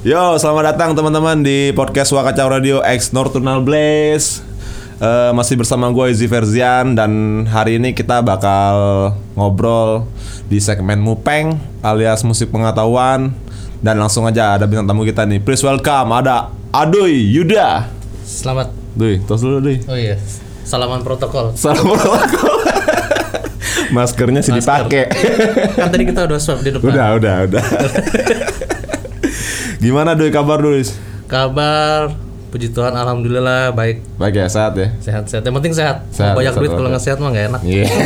[0.00, 4.40] Yo, selamat datang teman-teman di podcast Wakacau Radio X Nocturnal Blaze.
[4.96, 10.08] Eh, masih bersama gue Izzy Verzian dan hari ini kita bakal ngobrol
[10.48, 13.36] di segmen Mupeng alias musik pengetahuan
[13.84, 15.36] dan langsung aja ada bintang tamu kita nih.
[15.36, 17.92] Please welcome ada Adoy Yuda.
[18.24, 18.72] Selamat.
[18.96, 19.84] Duy, tos dulu Duy.
[19.84, 20.16] Oh iya.
[20.64, 21.52] Salaman protokol.
[21.52, 22.56] Assalamualaikum.
[24.00, 24.64] Maskernya sih Masker.
[24.64, 25.04] dipakai.
[25.76, 26.88] Kan tadi kita udah swab di depan.
[26.88, 27.64] udah, udah, udah.
[29.80, 30.84] Gimana Duy kabar Duy?
[31.24, 32.12] Kabar
[32.50, 34.90] puji Tuhan alhamdulillah baik Baik ya, sehat ya.
[34.98, 35.40] sehat-sehat.
[35.40, 35.96] Yang penting sehat.
[36.10, 37.60] Sehat, Banyak sehat, duit kalau nggak sehat mah nggak enak.
[37.62, 37.86] Iya.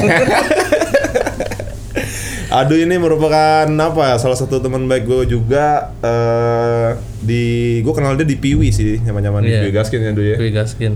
[2.55, 7.42] Aduh ini merupakan apa ya, salah satu teman baik gue juga eh di
[7.80, 9.60] gue kenal dia di Piwi sih nyaman-nyaman di Iya.
[9.65, 10.37] Piwi Gaskin ya dulu ya.
[10.37, 10.93] Kui Gaskin.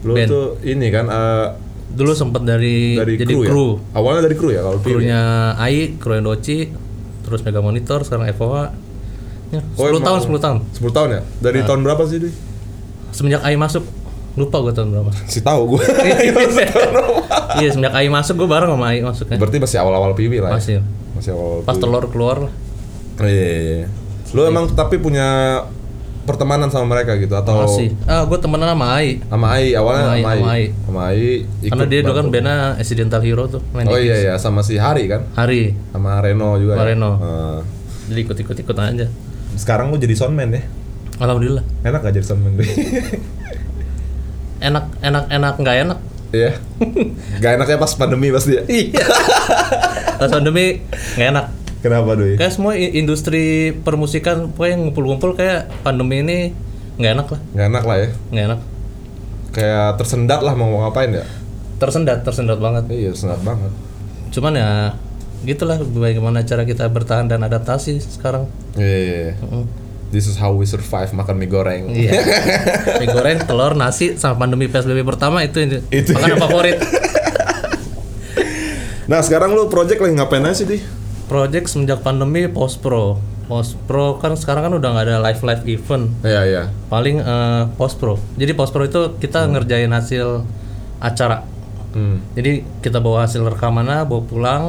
[0.00, 0.28] Lu Band.
[0.28, 1.46] tuh ini kan eh,
[1.90, 3.66] Dulu sempat dari, dari jadi kru, kru.
[3.74, 3.98] ya.
[3.98, 4.92] Awalnya dari kru ya kalau Piwi.
[4.94, 5.20] Krunya
[5.56, 6.70] AI, kru Endoci,
[7.20, 8.70] terus Mega Monitor, sekarang FOA.
[9.50, 10.58] Ya, 10 Oh, tahun, 10 tahun.
[10.72, 11.20] 10 tahun ya.
[11.40, 11.66] Dari Nah.
[11.66, 12.32] tahun berapa sih, Duy?
[13.10, 13.82] Semenjak AI masuk,
[14.34, 15.10] lupa gue tahun berapa.
[15.32, 15.82] Si tahu gue.
[17.58, 19.36] iya, semenjak AI masuk gue bareng sama AI masuknya.
[19.36, 20.50] Berarti masih awal-awal Piwi lah.
[20.50, 20.56] Ya?
[20.56, 20.74] Masih.
[21.12, 21.62] Masih awal.
[21.62, 22.52] Pas telur keluar lah.
[23.18, 23.88] Oh, iya, iya, iya.
[24.30, 25.60] Lu emang tapi punya
[26.20, 27.90] pertemanan sama mereka gitu atau Masih.
[28.06, 29.18] Ah, gue temenan sama AI.
[29.26, 30.38] sama Ai awalnya Sama Ai, sama Ai.
[30.38, 30.64] sama Ai.
[30.86, 31.30] Sama Ai.
[31.66, 35.04] Karena dia dulu kan bandnya Accidental Hero tuh main Oh iya iya sama si Hari
[35.04, 36.88] kan Hari sama Reno juga Sama ya?
[36.94, 37.10] Reno.
[37.18, 37.58] Eh,
[38.06, 39.06] jadi ikut ikut ikut aja
[39.56, 40.62] sekarang lu jadi soundman ya
[41.20, 41.64] Alhamdulillah.
[41.84, 42.56] Enak gak jadi soundman
[44.60, 45.98] enak enak enak nggak enak?
[46.30, 46.52] Iya.
[47.42, 48.62] Gak enaknya pas pandemi pasti ya?
[48.70, 49.02] Iya.
[50.20, 50.78] Pas pandemi
[51.18, 51.46] nggak enak.
[51.80, 52.36] Kenapa Doi?
[52.36, 56.38] kayak semua industri permusikan pokoknya ngumpul-ngumpul kayak pandemi ini
[57.00, 57.40] nggak enak lah.
[57.56, 58.08] Gak enak lah ya?
[58.30, 58.60] Nggak enak.
[59.50, 61.24] Kayak tersendat lah mau ngapain ya?
[61.80, 62.84] Tersendat tersendat banget.
[62.92, 63.72] Iya tersendat banget.
[64.30, 64.70] Cuman ya
[65.40, 68.44] gitulah bagaimana cara kita bertahan dan adaptasi sekarang
[68.76, 69.34] Iya iya iya.
[69.40, 69.66] Mm.
[70.10, 72.12] This is how we survive makan mie goreng Iya.
[73.00, 75.78] Mie goreng, telur, nasi sama pandemi PSBB pertama itu ini.
[75.94, 76.12] Itu.
[76.18, 76.76] makanan favorit.
[79.10, 80.78] Nah sekarang lu project lagi ngapain aja sih Di?
[81.26, 83.18] Project semenjak pandemi post pro.
[83.50, 86.04] Post pro kan sekarang kan udah nggak ada live live event.
[86.22, 88.22] Iya iya Paling eh, post pro.
[88.38, 90.46] Jadi post pro itu kita ngerjain hasil
[91.02, 91.42] acara.
[91.94, 92.38] hmm.
[92.38, 94.62] Jadi kita bawa hasil rekamannya, bawa pulang,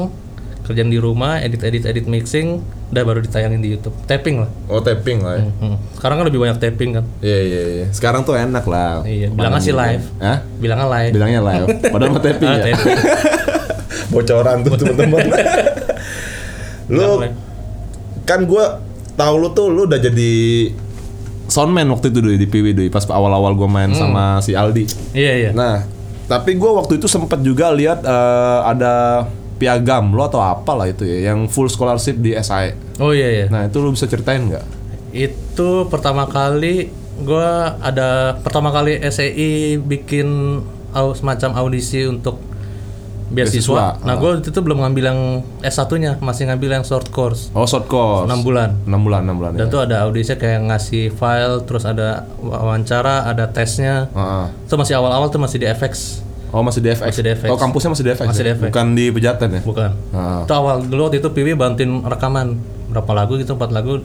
[0.71, 3.91] kerjaan di rumah, edit edit edit mixing, udah baru ditayangin di YouTube.
[4.03, 4.49] Tapping lah.
[4.65, 5.75] Oh tapping lah ya Hmm.
[5.93, 7.05] Sekarang kan lebih banyak tapping kan.
[7.19, 10.05] Iya iya iya Sekarang tuh enak lah Iya, bilangnya sih live.
[10.17, 10.39] Hah?
[10.57, 11.11] Bilangnya live.
[11.13, 12.97] Bilangnya live Padahal mah tapping Ah, ya tapping.
[14.13, 15.23] bocoran tuh teman-teman.
[16.91, 17.23] lu
[18.21, 18.79] kan gua
[19.13, 20.31] tahu lu tuh lu udah jadi
[21.47, 24.88] soundman waktu itu Doi, di Piwi Doi, pas awal-awal gua main sama si Aldi.
[25.11, 25.51] Iya iya.
[25.51, 25.83] Nah,
[26.25, 29.27] tapi gua waktu itu sempet juga lihat eh, ada
[29.61, 32.97] piagam lo atau apalah itu ya yang full scholarship di SAE.
[32.97, 33.45] Oh iya iya.
[33.53, 34.66] Nah, itu lu bisa ceritain nggak?
[35.13, 36.89] Itu pertama kali
[37.22, 40.57] gua ada pertama kali SEI bikin
[40.97, 42.41] au, semacam audisi untuk
[43.29, 44.01] beasiswa.
[44.01, 45.21] Beasiswa, Nah, gua waktu itu belum ngambil yang
[45.61, 47.53] S1-nya, masih ngambil yang short course.
[47.55, 48.27] Oh, short course.
[48.27, 48.81] 6 bulan.
[48.83, 49.51] 6 bulan, 6 bulan.
[49.55, 49.71] Dan ya.
[49.71, 54.09] tuh ada audisinya kayak ngasih file, terus ada wawancara, ada tesnya.
[54.11, 54.45] Heeh.
[54.67, 57.07] Itu masih awal-awal tuh masih di FX, Oh, masih di FX.
[57.07, 57.47] Masih di FX.
[57.47, 58.28] Oh, kampusnya masih di FX.
[58.28, 58.47] Masih ya?
[58.47, 58.67] di FX.
[58.69, 59.62] Bukan di Pejaten ya?
[59.63, 59.91] bukan.
[60.12, 60.41] Heeh.
[60.44, 62.59] Itu awal dulu waktu itu Piwi bantuin rekaman
[62.91, 64.03] berapa lagu gitu, empat lagu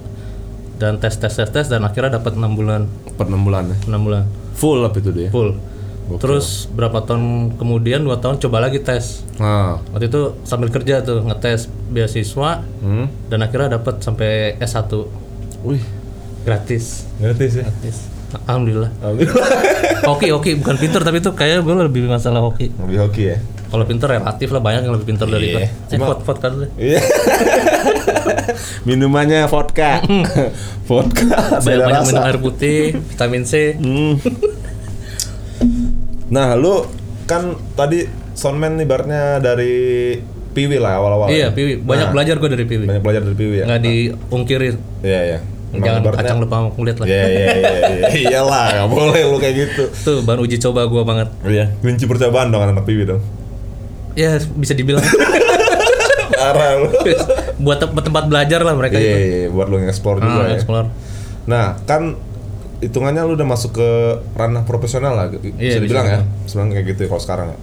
[0.77, 2.87] dan tes tes tes tes dan akhirnya dapat 6 bulan.
[3.17, 3.77] Per 6 bulan ya.
[3.85, 4.23] 6 bulan.
[4.55, 5.29] Full apa itu dia?
[5.29, 5.59] full.
[6.07, 9.27] Terus berapa tahun kemudian dua tahun coba lagi tes.
[9.37, 9.83] Nah.
[9.91, 13.11] Waktu itu sambil kerja tuh ngetes beasiswa Hmm.
[13.27, 14.87] dan akhirnya dapat sampai S1
[15.67, 15.83] Wih,
[16.47, 17.11] gratis.
[17.19, 17.67] gratis ya.
[17.67, 17.97] Gratis.
[18.45, 18.91] Alhamdulillah.
[18.99, 19.49] Alhamdulillah.
[20.05, 22.75] Hoki hoki bukan pinter tapi itu kayak gue lebih masalah hoki.
[22.75, 23.39] Lebih hoki ya.
[23.67, 25.67] Kalau pinter relatif lah banyak yang lebih pinter dari gue.
[25.91, 26.53] Cuma- vote vote kan.
[26.77, 27.01] Iya.
[28.89, 30.03] Minumannya vodka.
[30.85, 31.27] vodka.
[31.61, 33.75] Banyak banyak minum air putih, vitamin C.
[33.75, 34.19] Hmm.
[36.27, 36.87] Nah, lu
[37.25, 39.75] kan tadi soundman nih barnya dari
[40.57, 41.29] Piwi lah awal-awal.
[41.29, 41.55] Iya, ya.
[41.55, 41.83] Piwi.
[41.83, 42.87] Banyak Nah, belajar gue dari Piwi.
[42.89, 43.65] Banyak belajar dari Piwi ya.
[43.69, 44.75] Nggak diungkirin.
[45.05, 45.39] Iya, iya.
[45.69, 47.07] Jangan ibaratnya- kacang lupa sama kulit lah.
[47.07, 48.09] Iya, iya, iya, iya.
[48.31, 49.83] Iyalah, nggak boleh lu kayak gitu.
[49.99, 51.29] Tuh bahan uji coba gue banget.
[51.43, 53.21] Iya, kunci percobaan dong anak Piwi dong.
[54.15, 55.05] Ya bisa dibilang.
[56.33, 56.89] Parah lu.
[57.65, 59.19] buat tem- tempat belajar lah mereka Iya, itu.
[59.19, 60.55] iya, iya, buat lu nge-explore juga Ah, ya.
[60.55, 60.87] explore.
[61.47, 62.15] Nah, kan
[62.79, 63.89] hitungannya lu udah masuk ke
[64.35, 66.21] ranah profesional lah, bisa Iya, dibilang bisa ya.
[66.45, 67.59] Sebenarnya kayak gitu ya kalau sekarang ya.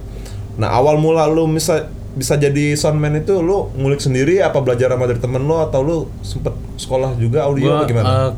[0.56, 5.10] Nah, awal mula lu bisa bisa jadi soundman itu lu ngulik sendiri apa belajar sama
[5.10, 8.06] dari temen lu atau lu sempet sekolah juga audio Gua gimana?
[8.06, 8.30] eh,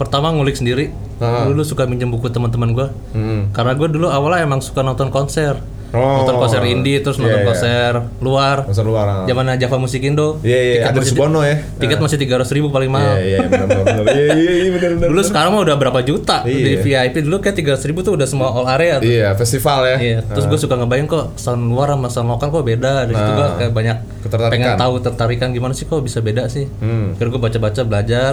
[0.00, 0.90] pertama ngulik sendiri.
[1.18, 1.44] Ah.
[1.44, 2.88] Dulu suka minjem buku teman-teman gua.
[3.10, 3.50] Hmm.
[3.50, 5.58] Karena gue dulu awalnya emang suka nonton konser.
[5.88, 6.20] Oh.
[6.20, 7.46] nonton konser indie terus Iya, nonton iya.
[7.46, 7.90] konser
[8.20, 9.06] luar Konser luar.
[9.06, 9.24] ah.
[9.24, 11.56] zaman Java Musik Indo Iya iya, tiket ada masih Subono ya.
[11.74, 14.04] tiket masih tiga ribu paling mahal Iya iya benar benar.
[14.06, 15.08] Iya iya iya benar benar.
[15.08, 16.84] dulu sekarang mah udah berapa juta di Iya.
[17.08, 19.00] VIP dulu kayak tiga ribu tuh udah semua all area.
[19.00, 19.96] Iya, festival ya.
[19.98, 22.90] Iya, terus gue suka ngebayang kok sound luar sama sound lokal kok beda.
[23.02, 24.52] Dari situ gue kayak banyak Ketertarikan.
[24.52, 26.68] pengen tahu tertarikan gimana sih kok bisa beda sih.
[26.78, 27.12] Hmm.
[27.12, 28.32] Akhirnya gue baca-baca belajar,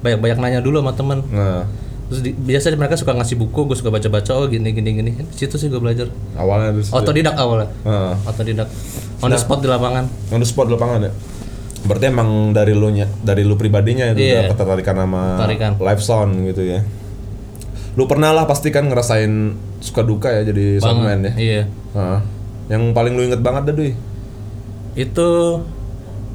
[0.00, 1.18] banyak-banyak nanya dulu sama temen.
[1.28, 1.62] Nah,
[2.08, 4.32] Terus di, biasanya mereka suka ngasih buku, gue suka baca-baca.
[4.32, 5.10] Oh gini gini gini.
[5.12, 6.08] Di situ sih gue belajar.
[6.34, 6.96] awalnya situ.
[6.96, 7.68] Otodidak awalnya.
[7.84, 8.14] Heeh.
[8.24, 8.68] Otodidak.
[9.20, 10.08] On the spot di lapangan.
[10.32, 11.12] On the spot di lapangan ya.
[11.78, 14.40] Berarti emang dari lu nya, dari lu pribadinya itu Iya.
[14.40, 15.72] udah ketertarikan sama Ketertarikan.
[15.78, 16.80] live sound gitu ya.
[17.94, 19.32] Lu pernah lah pasti kan ngerasain
[19.78, 21.32] suka duka ya jadi soundman ya.
[21.36, 21.62] Iya.
[21.94, 22.20] Heeh.
[22.72, 23.92] Yang paling lu inget banget dah Duy.
[24.96, 25.62] Itu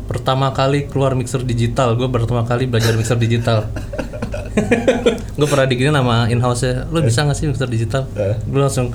[0.06, 1.98] pertama kali keluar mixer digital.
[1.98, 3.68] Gue pertama kali belajar mixer digital.
[5.40, 8.04] gue pernah diginin sama in house nya lo bisa nggak sih mixer digital?
[8.46, 8.94] Gue langsung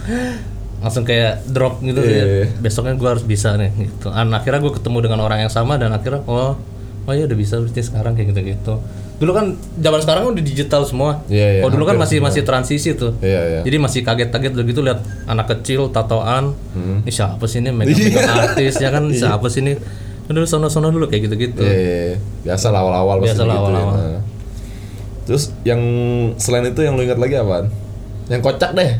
[0.78, 2.24] langsung kayak drop gitu Iya, ya.
[2.24, 2.46] iya.
[2.62, 4.14] besoknya gue harus bisa nih gitu.
[4.14, 6.54] Dan akhirnya gue ketemu dengan orang yang sama dan akhirnya oh
[7.08, 8.74] oh ya udah bisa berarti sekarang kayak gitu gitu
[9.18, 11.26] dulu kan zaman sekarang kan udah digital semua.
[11.26, 13.18] Iya, iya, oh dulu kan masih masih transisi tuh.
[13.18, 13.60] Iya iya.
[13.66, 16.54] jadi masih kaget-kaget begitu lihat anak kecil tatoan.
[16.70, 17.02] Hmm.
[17.02, 17.74] ini siapa sih ini?
[17.74, 19.10] Megang megang artis ya kan?
[19.18, 19.74] Siapa sih ini?
[20.30, 21.66] Dulu sono-sono dulu kayak gitu-gitu.
[21.66, 22.16] Iya, iya, iya.
[22.46, 24.20] biasa awal-awal pasti Biasa lah gitu ya.
[25.28, 25.80] Terus yang
[26.40, 27.68] selain itu yang lu ingat lagi apaan?
[28.32, 28.96] Yang kocak deh.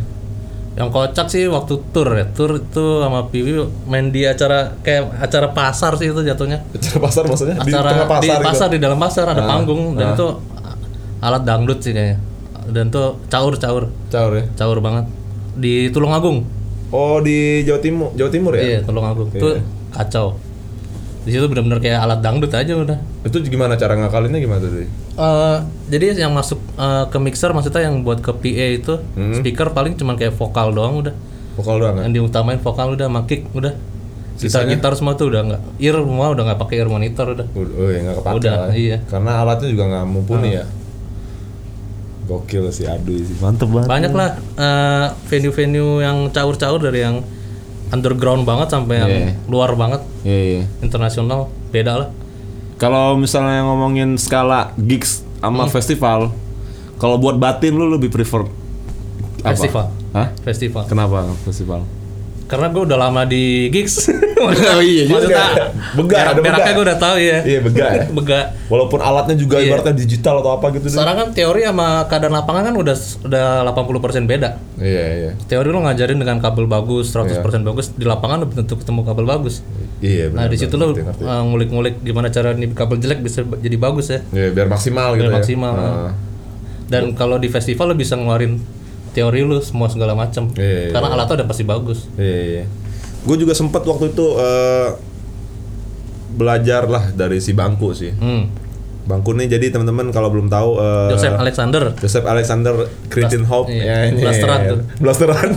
[0.76, 2.28] Yang kocak sih waktu tour ya.
[2.28, 6.60] Tour itu sama Piwi main di acara kayak acara pasar sih itu jatuhnya.
[6.76, 8.44] Acara pasar maksudnya di Acara tengah pasar, di gitu.
[8.44, 10.28] pasar di dalam pasar ada panggung dan itu
[11.24, 12.20] alat dangdut sih kayaknya.
[12.68, 14.44] Dan tuh caur-caur, Caur ya.
[14.52, 15.08] caur banget.
[15.56, 16.44] Di Tulungagung.
[16.92, 18.60] Oh di Jawa Timur, Jawa Timur ya?
[18.60, 19.32] Iya, Tulungagung.
[19.32, 19.64] Itu
[19.96, 20.36] kacau.
[21.28, 22.96] Di situ benar-benar kayak alat dangdut aja udah.
[23.20, 24.80] Itu gimana cara ngakalinnya gimana tuh?
[24.80, 29.36] Eh, jadi yang masuk eh, ke mixer maksudnya yang buat ke PA itu Hmm.
[29.36, 31.12] speaker paling cuman kayak vokal doang udah.
[31.54, 32.02] Vokal doang kan?
[32.02, 33.76] yang diutamain vokal udah sama kick udah
[34.38, 34.72] gitar Sisanya?
[34.72, 37.98] gitar semua tuh udah nggak ear semua udah nggak pakai ear monitor udah Oh iya
[38.00, 38.68] nggak kepake Udah, lah.
[38.72, 38.96] iya.
[39.04, 40.64] Karena alatnya juga nggak mumpuni ya.
[42.24, 43.36] Gokil sih Aduy sih.
[43.38, 43.88] Mantep banget.
[43.88, 47.24] banyak lah eh, venue-venue yang caur-caur dari yang
[47.90, 49.32] underground banget sampai yang Iya.
[49.46, 50.62] luar banget Iya iya.
[50.80, 52.08] internasional beda lah
[52.76, 55.72] Kalau misalnya ngomongin skala gigs sama Hmm.
[55.72, 56.30] festival,
[56.94, 58.46] kalau buat batin lu lebih prefer
[59.38, 59.50] apa?
[59.50, 60.28] festival Hah?
[60.40, 61.82] festival Kenapa festival?
[62.48, 64.08] Karena gue udah lama di gigs
[64.40, 64.48] Oh
[64.78, 65.18] iya juga.
[65.18, 65.44] Maksudnya,
[65.92, 66.72] Bega, ada berak- beraknya bega.
[66.72, 68.04] gue udah tahu ya Iya bega ya.
[68.08, 69.66] bega Walaupun alatnya juga Iya.
[69.68, 70.86] ibaratnya digital atau apa gitu.
[70.88, 75.30] Sekarang kan teori sama keadaan lapangan kan udah udah 80% beda Iya iya.
[75.44, 79.60] teori lo ngajarin dengan kabel bagus 100% bagus di lapangan belum tentu ketemu kabel bagus
[79.98, 80.48] Iya Nah benar.
[80.48, 80.94] di situ lo uh,
[81.44, 84.22] ngulik-ngulik gimana cara nih kabel jelek bisa jadi bagus ya.
[84.30, 85.36] Iya biar maksimal gitu Biar ya.
[85.36, 85.74] maksimal.
[85.74, 86.12] Nah.
[86.86, 88.56] Dan kalau di festival lo bisa ngeluarin
[89.18, 90.46] teori lu semua segala macam.
[90.52, 92.06] Iya, iya, Karena alatnya udah pasti bagus.
[92.14, 92.64] Iya, iya.
[93.20, 94.88] Gue juga sempet waktu itu eh,
[96.30, 98.14] belajar lah dari si bangku sih.
[98.14, 98.46] Hmm.
[99.04, 101.82] Bangku nih jadi teman-teman kalau belum tahu eh, Joseph Alexander.
[101.96, 102.74] Joseph Alexander
[103.08, 104.20] Cretin Hope iya, ini.
[104.20, 104.78] blasteran tuh.
[105.02, 105.48] Blasteran.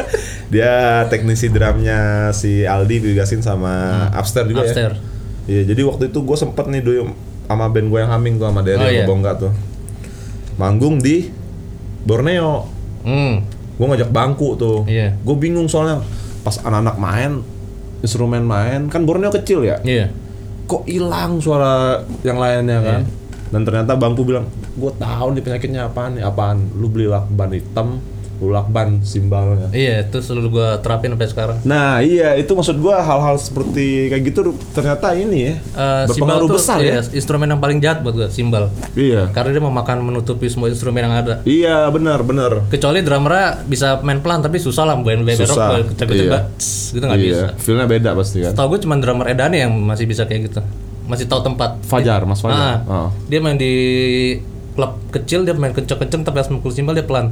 [0.54, 0.74] Dia
[1.06, 4.68] teknisi drumnya si Aldi digasin sama Upstairs juga Hmm.
[4.68, 4.96] Upstairs.
[4.96, 5.12] ya.
[5.44, 7.12] Iya, jadi waktu itu gue sempet nih dulu
[7.44, 9.04] sama band gue yang humming tuh sama Derry Oh, iya.
[9.04, 9.52] Bongga tuh.
[10.56, 11.28] Manggung di
[12.02, 12.64] Borneo.
[13.04, 13.44] Hmm.
[13.76, 14.82] Gue ngajak bangku tuh.
[14.88, 15.14] Iya.
[15.20, 16.02] Gue bingung soalnya
[16.44, 17.32] pas anak-anak main
[18.04, 19.80] instrumen main kan Borneo kecil ya.
[19.84, 20.12] Iya.
[20.64, 23.00] Kok hilang suara yang lainnya kan?
[23.04, 23.22] Iya.
[23.54, 26.74] Dan ternyata bangku bilang, gue tahu nih penyakitnya apaan nih apaan.
[26.74, 28.02] Lu beli lakban hitam,
[28.42, 29.70] lu lakban simbalnya.
[29.70, 31.56] Iya, itu selalu gua terapin sampai sekarang.
[31.62, 36.78] Nah iya itu maksud gua hal-hal seperti kayak gitu ternyata ini ya Eh, berpengaruh besar
[36.80, 37.02] iya, ya.
[37.14, 38.70] instrumen yang paling jahat buat gua, simbal.
[38.94, 39.30] Iya.
[39.30, 41.40] Karena dia memakan menutupi semua instrumen yang ada.
[41.42, 42.66] Iya benar benar.
[42.68, 45.58] Kecuali drummernya bisa main pelan tapi susah lah main band rock
[46.10, 46.50] iya.
[46.58, 47.34] tss, gitu nggak bisa.
[47.34, 47.46] Iya.
[47.56, 48.52] Feelnya beda pasti kan.
[48.54, 50.60] Tahu gue cuma drummer Edane yang masih bisa kayak gitu.
[51.04, 51.84] Masih tahu tempat.
[51.84, 52.80] Fajar, Mas Fajar.
[52.84, 53.08] Ah, Oh.
[53.28, 53.72] Dia main di
[54.74, 57.30] klub kecil dia main kenceng-kenceng tapi pas mukul simbal dia pelan.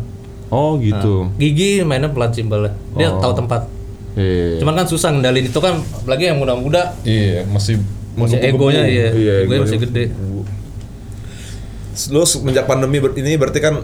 [0.52, 1.32] Oh gitu.
[1.40, 2.76] Gigi mainnya pelan simbalnya.
[2.92, 3.64] Dia tahu tempat.
[4.12, 4.60] Iya.
[4.60, 7.80] Cuman kan susah ngendalin itu kan apalagi yang muda-muda Iya masih
[8.12, 9.08] masih egonya iya.
[9.08, 10.12] Iya, egonya masih gede.
[12.12, 13.80] Lu semenjak pandemi ini berarti kan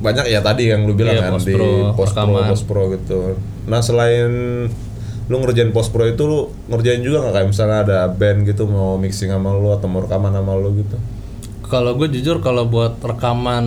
[0.00, 1.56] banyak ya tadi yang lu bilang Iya, kan post di
[1.96, 3.40] post pro, post pro gitu.
[3.64, 4.32] Nah selain
[5.30, 9.00] lu ngerjain post pro itu lu ngerjain juga nggak kayak misalnya ada band gitu mau
[9.00, 11.00] mixing sama lu atau mau rekaman sama lu gitu?
[11.70, 13.64] Kalau gue jujur kalau buat rekaman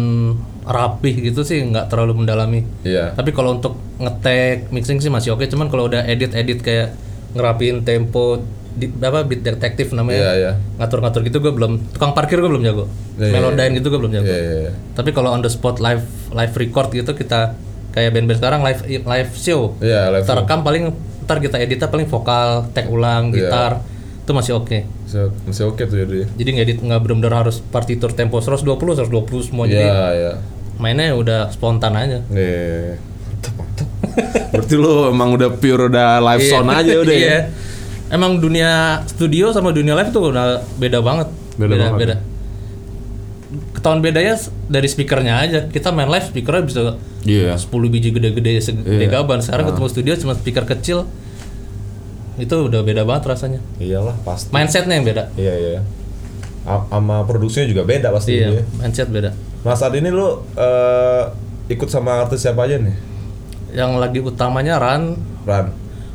[0.63, 2.63] rapih gitu sih nggak terlalu mendalami.
[2.81, 3.11] Iya.
[3.13, 5.43] Tapi kalau untuk ngetek mixing sih masih oke.
[5.47, 6.95] Cuman kalau udah edit-edit kayak
[7.33, 8.39] ngerapiin tempo
[8.73, 10.51] di, apa beat detektif namanya Iya iya.
[10.81, 12.89] ngatur-ngatur gitu gue belum tukang parkir gue belum jago
[13.21, 14.55] Iya, iya, melodyne gitu gue belum jago Iya iya.
[14.65, 14.71] iya.
[14.97, 16.01] tapi kalau on the spot live
[16.33, 17.53] live record gitu kita
[17.93, 20.25] kayak band-band sekarang live live show Iya live.
[20.25, 20.89] kita rekam paling
[21.23, 23.47] ntar kita editnya paling vokal, tag ulang, Iya.
[23.47, 23.71] gitar,
[24.23, 24.87] itu masih oke.
[25.03, 26.23] Masih, masih oke tuh ya Doi.
[26.39, 28.63] Jadi ngedit nggak benar-benar harus partitur tempo 120
[29.03, 29.11] 120
[29.43, 30.31] semua Iya, jadi iya.
[30.79, 32.23] mainnya udah spontan aja.
[32.31, 32.95] Iya.
[33.27, 33.87] Mantap, mantap.
[34.55, 37.27] Berarti lu emang udah pure udah live sound aja udah ya.
[37.27, 37.39] Iya.
[38.09, 41.27] Emang dunia studio sama dunia live tuh udah beda banget.
[41.59, 41.99] Beda banget.
[41.99, 42.15] beda.
[43.75, 45.59] Ketahuan bedanya dari speakernya aja.
[45.67, 46.81] Kita main live speakernya bisa
[47.27, 47.59] Iya.
[47.59, 49.19] 10 biji gede-gede segede Iya.
[49.19, 49.43] gaban.
[49.43, 51.11] Sekarang ketemu studio cuma speaker kecil.
[52.35, 53.59] Itu udah beda banget rasanya.
[53.77, 54.49] Iyalah pasti.
[54.49, 55.23] Mindsetnya yang beda.
[55.33, 55.81] Iya, iya.
[56.63, 58.63] A- Sama produksinya juga beda pasti Iya, ya.
[58.77, 59.35] mindset beda.
[59.61, 61.23] Nah saat ini lu eh,
[61.67, 62.95] ikut sama artis siapa aja nih?
[63.71, 65.15] Yang lagi utamanya Ran.
[65.43, 65.67] Ran,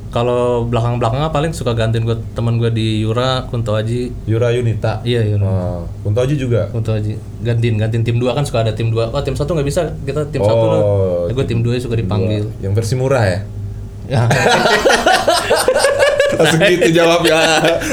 [0.09, 4.09] Kalau belakang-belakangnya paling suka gantiin gue teman gue di Yura, Kunto Aji.
[4.25, 5.05] Yura Yunita.
[5.05, 5.45] Iya, Yura.
[5.45, 6.65] Oh, Kunto Aji juga.
[6.69, 7.13] Kunto Aji.
[7.39, 9.13] Gantiin, gantiin tim 2 kan suka ada tim 2.
[9.13, 9.93] Oh, tim 1 nggak bisa.
[10.01, 10.83] Kita tim 1 Oh, loh.
[11.29, 12.49] Ya, gue tim 2 suka dipanggil.
[12.59, 13.39] Yang versi murah ya?
[16.29, 16.39] Ya.
[16.45, 17.39] Langsung gitu jawabnya.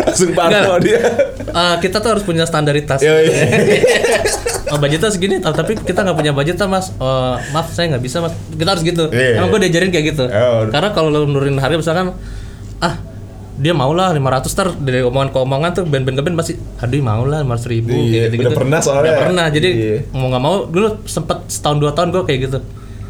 [0.04, 1.00] Langsung parno dia.
[1.40, 3.00] Eh, kita tuh harus punya standaritas.
[3.00, 3.16] Iya.
[4.72, 6.92] oh, budgetnya segini, ta- tapi kita nggak punya budget mas.
[7.00, 8.36] Oh, maaf, saya nggak bisa mas.
[8.52, 9.08] Kita harus gitu.
[9.08, 9.40] Iya.
[9.40, 10.24] Emang gue diajarin kayak gitu.
[10.28, 10.68] Oh.
[10.68, 12.12] Karena kalau lo nurunin harga misalkan,
[12.80, 12.96] ah
[13.56, 17.00] dia mau lah 500 tar dari omongan ke omongan tuh band-band ke band pasti aduh
[17.00, 19.04] mau lah 500 ribu Iya, kayak gitu, udah pernah soalnya.
[19.08, 19.98] Udah pernah jadi Iya.
[20.12, 22.60] mau nggak mau dulu sempet setahun dua tahun gue kayak gitu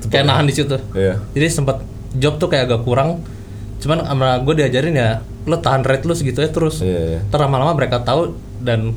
[0.05, 1.17] kayak nahan di situ Iya.
[1.33, 1.81] jadi sempat
[2.13, 3.25] job tuh kayak agak kurang
[3.77, 5.09] cuman sama gue diajarin ya
[5.45, 7.19] lo tahan rate lu segitu ya terus Iya, iya.
[7.25, 8.95] Ntar lama-lama mereka tahu dan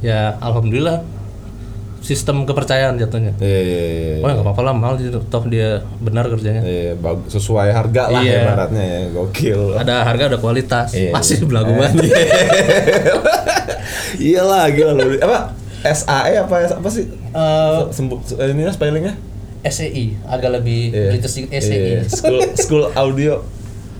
[0.00, 1.02] ya alhamdulillah
[2.00, 4.14] sistem kepercayaan jatuhnya Iya, iya, iya.
[4.22, 8.22] oh nggak apa-apa lah mahal gitu toh dia benar kerjanya Iya, bagus sesuai harga lah
[8.22, 8.40] Iya.
[8.40, 9.00] ibaratnya ya.
[9.12, 9.60] Gokil.
[9.76, 11.46] ada harga ada kualitas Iya, masih iya.
[11.46, 11.94] belagu banget
[14.20, 15.16] Iyalah gila lu.
[15.18, 15.38] Apa?
[15.80, 17.08] SAE apa apa sih?
[17.08, 19.14] Eh, Sembu, ini spellingnya?
[19.60, 23.40] SEI agak lebih British sedikit SEI Iya, School School Audio.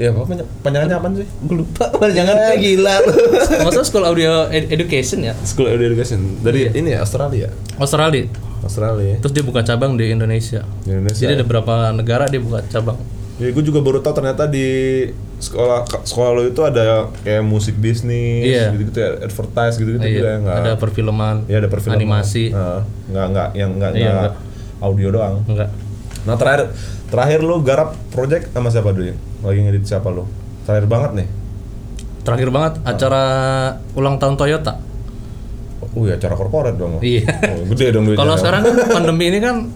[0.00, 1.28] Ya apa panjang- panjangannya apa sih?
[1.28, 3.12] gue lupa jangan gila lu.
[3.60, 7.52] maksudnya School Audio Ed- Education ya School Audio Education dari ini ya Australia.
[7.76, 8.24] Australia
[8.58, 9.16] Australia.
[9.18, 11.20] terus dia buka cabang di Indonesia Di Indonesia.
[11.20, 12.96] jadi ada beberapa negara dia buka cabang
[13.36, 14.68] Ya, gue juga baru tahu ternyata di
[15.38, 18.68] sekolah sekolah lo itu ada kayak musik bisnis, Iya.
[18.70, 21.96] gitu-gitu ya, advertise gitu-gitu Iya, juga ya, ada perfilman Iya ada perfilman.
[21.98, 22.52] animasi
[23.06, 24.32] nggak nggak yang nggak Iya, nggak
[24.78, 25.34] audio doang.
[25.46, 25.68] enggak
[26.22, 26.72] Nah terakhir
[27.06, 29.12] terakhir lo garap project sama siapa dulu?
[29.40, 30.24] Lagi ngedit siapa lo?
[30.62, 31.28] Terakhir banget nih.
[32.20, 33.22] terakhir banget acara
[33.94, 34.76] ulang tahun Toyota
[35.90, 37.00] Oh iya acara korporat dong.
[37.00, 39.72] iya Oh, gede dong kalau sekarang kan pandemi ini kan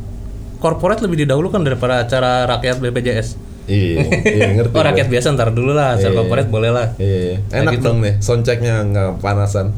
[0.59, 3.29] corporate lebih didahulukan daripada acara rakyat BPJS
[3.65, 4.75] Iya, iya ngerti.
[4.77, 6.19] oh rakyat biasa ntar dulu lah acara Iya.
[6.19, 7.37] corporate boleh lah Iya, iya.
[7.57, 7.85] enak gitu.
[7.87, 8.15] dong nih.
[8.21, 9.73] Soundchecknya nggak panasan.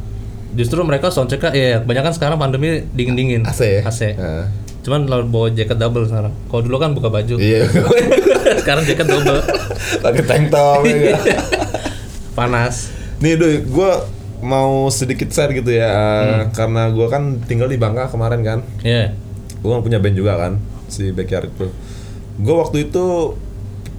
[0.52, 3.80] justru mereka soundchecknya ya kebanyakan sekarang pandemi dingin dingin AC ya.
[3.84, 4.50] AC Nah,
[4.86, 7.66] cuman kalau bawa jaket double sekarang kalau dulu kan buka baju Iya.
[8.62, 9.42] sekarang jaket double
[9.98, 10.86] Pakai tank top.
[10.86, 11.18] ya.
[12.32, 13.90] panas Nih doi, gue
[14.38, 16.52] mau sedikit share gitu ya, Hmm.
[16.52, 19.08] karena gue kan tinggal di Bangka kemarin kan, ya
[19.56, 21.72] gue kan punya band juga kan, si Backyard itu.
[22.36, 23.32] Gue waktu itu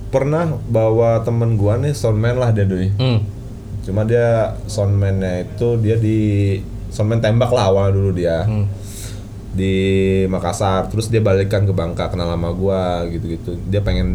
[0.08, 2.94] pernah bawa temen gue nih soundman lah dia doi.
[2.94, 3.20] hmm.
[3.84, 6.20] Cuma dia soundman-nya itu dia di
[6.88, 8.70] soundman tembak lah awal dulu dia Hmm.
[9.52, 9.76] Di
[10.26, 10.88] Makassar.
[10.88, 13.56] Terus dia balikan ke Bangka kenal sama gua gitu-gitu.
[13.68, 14.08] Dia pengen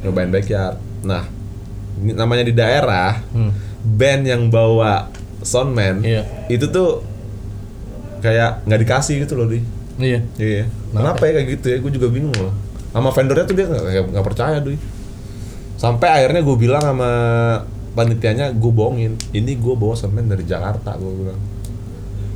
[0.00, 0.76] nyobain backyard.
[1.00, 1.24] Nah,
[1.96, 3.50] ini namanya di daerah Hmm.
[3.80, 5.08] band yang bawa
[5.40, 6.20] soundman Iya.
[6.48, 7.00] itu tuh
[8.20, 9.60] kayak nggak dikasih gitu loh di.
[9.98, 10.64] iya Iya.
[10.90, 11.76] Kenapa ya kayak gitu ya?
[11.78, 12.52] Gue juga bingung loh.
[12.90, 14.76] Sama vendornya tuh dia nggak percaya doi.
[15.76, 17.10] Sampai akhirnya gue bilang sama
[17.90, 19.16] panitianya gue bohongin.
[19.30, 21.40] Ini gue bawa semen dari Jakarta gue bilang.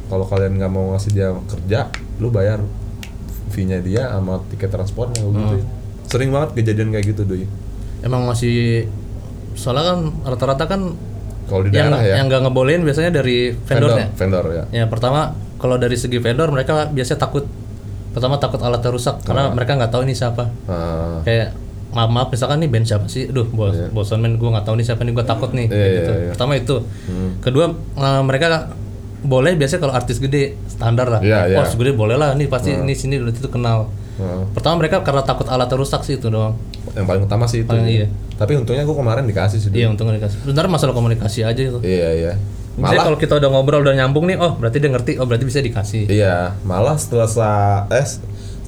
[0.05, 2.61] Kalau kalian nggak mau ngasih dia kerja, lu bayar
[3.47, 5.67] fee-nya dia sama tiket transportnya gue gituin.
[6.05, 7.47] Sering banget kejadian kayak gitu doi.
[8.01, 8.85] emang masih
[9.53, 10.81] soalnya kan rata-rata kan
[11.45, 12.15] Kalau di yang daerah ya.
[12.19, 14.65] yang nggak ngebolehin biasanya dari vendornya Vendor, vendor ya.
[14.75, 15.21] ya pertama
[15.57, 17.49] kalau dari segi vendor mereka biasanya takut
[18.11, 19.53] pertama takut alatnya rusak karena Ah.
[19.53, 21.57] mereka nggak tahu ini siapa Nah, kayak
[21.91, 24.85] maaf maaf misalkan nih band siapa sih aduh bos bos soundman gue nggak tahu nih
[24.85, 26.31] siapa nih gue takut nih kayak Iya, gitu iya, iya.
[26.31, 26.77] pertama itu
[27.41, 28.47] kedua eh, mereka
[29.25, 31.57] boleh biasanya kalau artis gede standar lah Iya, iya.
[31.61, 33.89] oh gede boleh lah nih pasti ini sini udah itu kenal
[34.21, 36.55] nah, pertama mereka karena takut alatnya rusak sih itu doang
[36.95, 37.71] yang paling utama sih itu.
[37.73, 38.07] Paling iya.
[38.39, 39.71] Tapi untungnya gue kemarin dikasih sih.
[39.75, 42.33] Iya untungnya dikasih sebenarnya masalah komunikasi aja itu Iya, iya.
[42.75, 45.63] Malah kalau kita udah ngobrol udah nyambung nih, oh berarti dia ngerti, oh berarti bisa
[45.63, 46.11] dikasih.
[46.11, 47.51] Iya, malah setelah sa
[47.87, 48.03] eh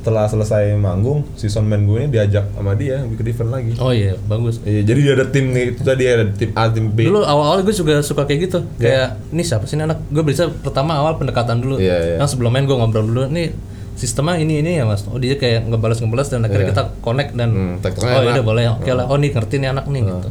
[0.07, 3.73] setelah selesai manggung, si soundman gue ini diajak sama dia bikin event lagi.
[3.77, 4.63] Oh iya, bagus.
[4.63, 7.11] Iya, jadi dia ada tim nih itu tadi ada tim A, tim B.
[7.11, 9.99] Dulu awal-awal gue juga suka kayak gitu, kayak ini siapa sih ini anak?
[10.07, 11.83] Gue bisa pertama awal pendekatan dulu.
[11.83, 12.17] Iya, iya.
[12.17, 13.51] Nah sebelum main gue ngobrol dulu, nih
[13.93, 15.03] sistemnya ini ini ya mas.
[15.11, 18.65] Oh dia kayak ngebalas ngebalas dan akhirnya kita connect dan Hmm, oh ya udah boleh,
[18.79, 19.11] oke lah.
[19.11, 20.31] Oh nih ngerti nih anak nih gitu.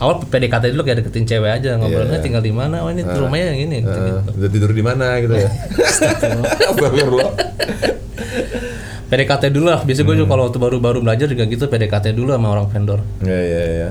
[0.00, 2.24] awal PDKT dulu kayak deketin cewek aja ngobrolnya Iya.
[2.24, 5.36] tinggal di mana oh ini rumahnya yang ini gitu, Eh, udah tidur di mana gitu
[5.36, 5.50] ya.
[6.72, 7.32] Astagfirullah.
[9.10, 10.20] PDKT dulu lah biasanya gue Hmm.
[10.20, 13.88] juga kalau waktu baru-baru belajar juga gitu PDKT dulu sama orang vendor Iya iya iya.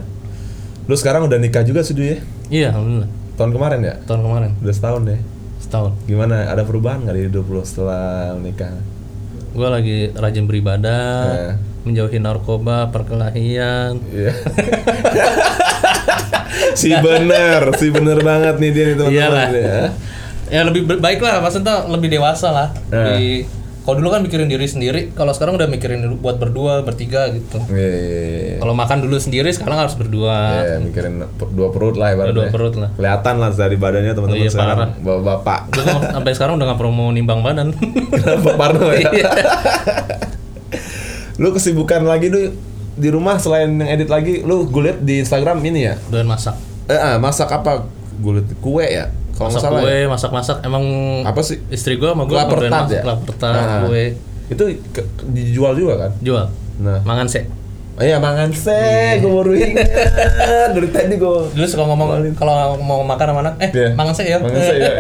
[0.86, 2.18] Lu sekarang udah nikah juga sih ya?
[2.50, 3.94] iya alhamdulillah Tahun kemarin ya?
[4.02, 5.20] tahun kemarin Udah setahun ya?
[5.60, 6.48] setahun Gimana?
[6.48, 8.74] Ada perubahan nggak di hidup lu setelah nikah?
[9.50, 11.54] gue lagi rajin beribadah Eh.
[11.82, 14.32] menjauhi narkoba perkelahian Iya.
[16.74, 19.50] si bener, si bener banget nih dia nih teman-teman.
[19.52, 19.82] Ya.
[20.50, 22.96] ya lebih baik lah maksudnya lebih dewasa lah Eh.
[22.96, 23.46] Lebih-
[23.90, 27.90] kalau dulu kan mikirin diri sendiri kalau sekarang udah mikirin buat berdua bertiga gitu Iya,
[27.90, 28.12] iya,
[28.46, 28.58] iya.
[28.60, 32.38] kalau makan dulu sendiri sekarang harus berdua Iya, mikirin dua perut lah ibaratnya.
[32.38, 34.78] dua perut lah Kelihatan lah dari badannya teman-teman Iya, sekarang.
[34.78, 34.90] parah.
[34.96, 35.60] Bapak-bapak.
[35.74, 35.84] gue
[36.16, 37.74] sampai sekarang udah gak perlu mau nimbang badan
[38.14, 39.10] Kenapa Parno ya?
[41.36, 42.54] Lu kesibukan lagi tuh
[42.94, 45.96] di rumah selain yang edit lagi, lu gue liat di Instagram ini ya.
[46.06, 46.54] doyan masak
[46.86, 47.88] Eh, ah, masak apa?
[48.20, 49.08] Gue liat kue ya.
[49.40, 50.06] Kalau nggak masak kue ya.
[50.06, 50.84] masak-masak emang
[51.24, 51.58] Apa sih?
[51.70, 53.02] istri gue sama doyan tart masak ya?
[53.02, 53.80] kelapa tart, Ah.
[53.82, 54.04] kue
[54.48, 56.12] Itu ke- dijual juga kan?
[56.20, 56.46] jual
[56.78, 57.00] Nah.
[57.02, 57.48] mangan sih
[57.94, 58.72] Oh iya mangan se,
[59.18, 59.92] gue baru ingat
[60.72, 61.52] dari tadi gue.
[61.52, 63.90] dulu suka ngomong kalau mau makan sama anak eh Iya.
[63.94, 64.92] mangan sih ya Mangan se ya.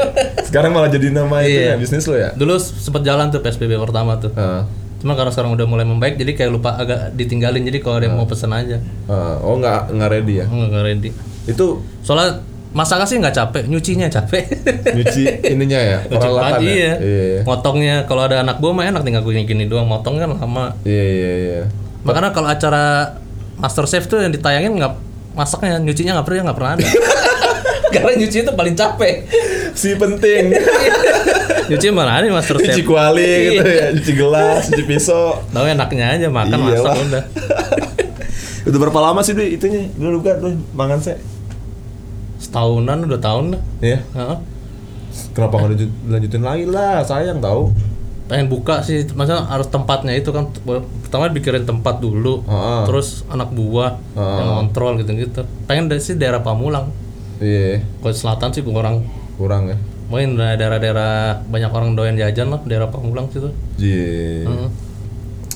[0.42, 1.64] Sekarang malah jadi nama itu Iya.
[1.66, 2.32] ya bisnis lo ya.
[2.34, 4.68] dulu sempet jalan tuh PSBB pertama tuh Ah.
[4.98, 8.16] cuma karena sekarang udah mulai membaik jadi kayak lupa agak ditinggalin jadi kalau ada yang
[8.16, 9.40] mau pesen aja Ah.
[9.40, 10.46] Oh nggak nggak ready ya?
[10.46, 11.10] nggak ready
[11.46, 14.46] Itu soalnya masaknya sih nggak capek nyucinya capek
[14.96, 16.70] nyuci ininya ya, Nyuci peralatan ya.
[16.70, 16.92] iya.
[16.96, 17.40] Iya.
[17.42, 21.06] motongnya kalau ada anak gua mah enak tinggal gue gini doang motong kan lama Iya
[21.06, 21.62] iya iya.
[22.02, 23.18] makanya kalau acara
[23.56, 24.94] Master Chef tuh yang ditayangin nggak
[25.32, 26.88] masaknya nyucinya nggak pernah nggak pernah ada
[27.94, 29.16] karena nyuci itu paling capek
[29.70, 30.52] Si penting.
[31.70, 35.42] nyuci mana ada Master Chef cuci kuali gitu ya, cuci gelas, cuci pisau.
[35.50, 36.70] tahu enaknya aja makan Iyalah.
[36.86, 37.24] masak udah
[38.62, 39.88] Udah berapa lama sih Dwi itunya?
[39.92, 41.16] Dulu kan tuh mangan se.
[42.40, 44.00] Setahunan udah tahun lah Iya.
[44.10, 44.38] Heeh.
[45.30, 47.04] Kenapa nggak lanjut, lanjutin lagi lah?
[47.04, 47.76] Sayang tahu.
[48.26, 50.54] pengen buka sih maksudnya harus tempatnya itu kan
[51.02, 52.86] pertama pikirin tempat dulu Heeh.
[52.86, 54.38] terus anak buah Heeh.
[54.38, 56.94] yang kontrol gitu gitu pengen dari sih daerah Pamulang
[57.40, 59.02] Iya, kalau selatan sih kurang
[59.34, 59.78] kurang ya.
[60.06, 63.50] mungkin daerah-daerah banyak orang doyan jajan lah daerah Pamulang situ
[63.82, 64.46] Iya.
[64.46, 64.70] Heeh.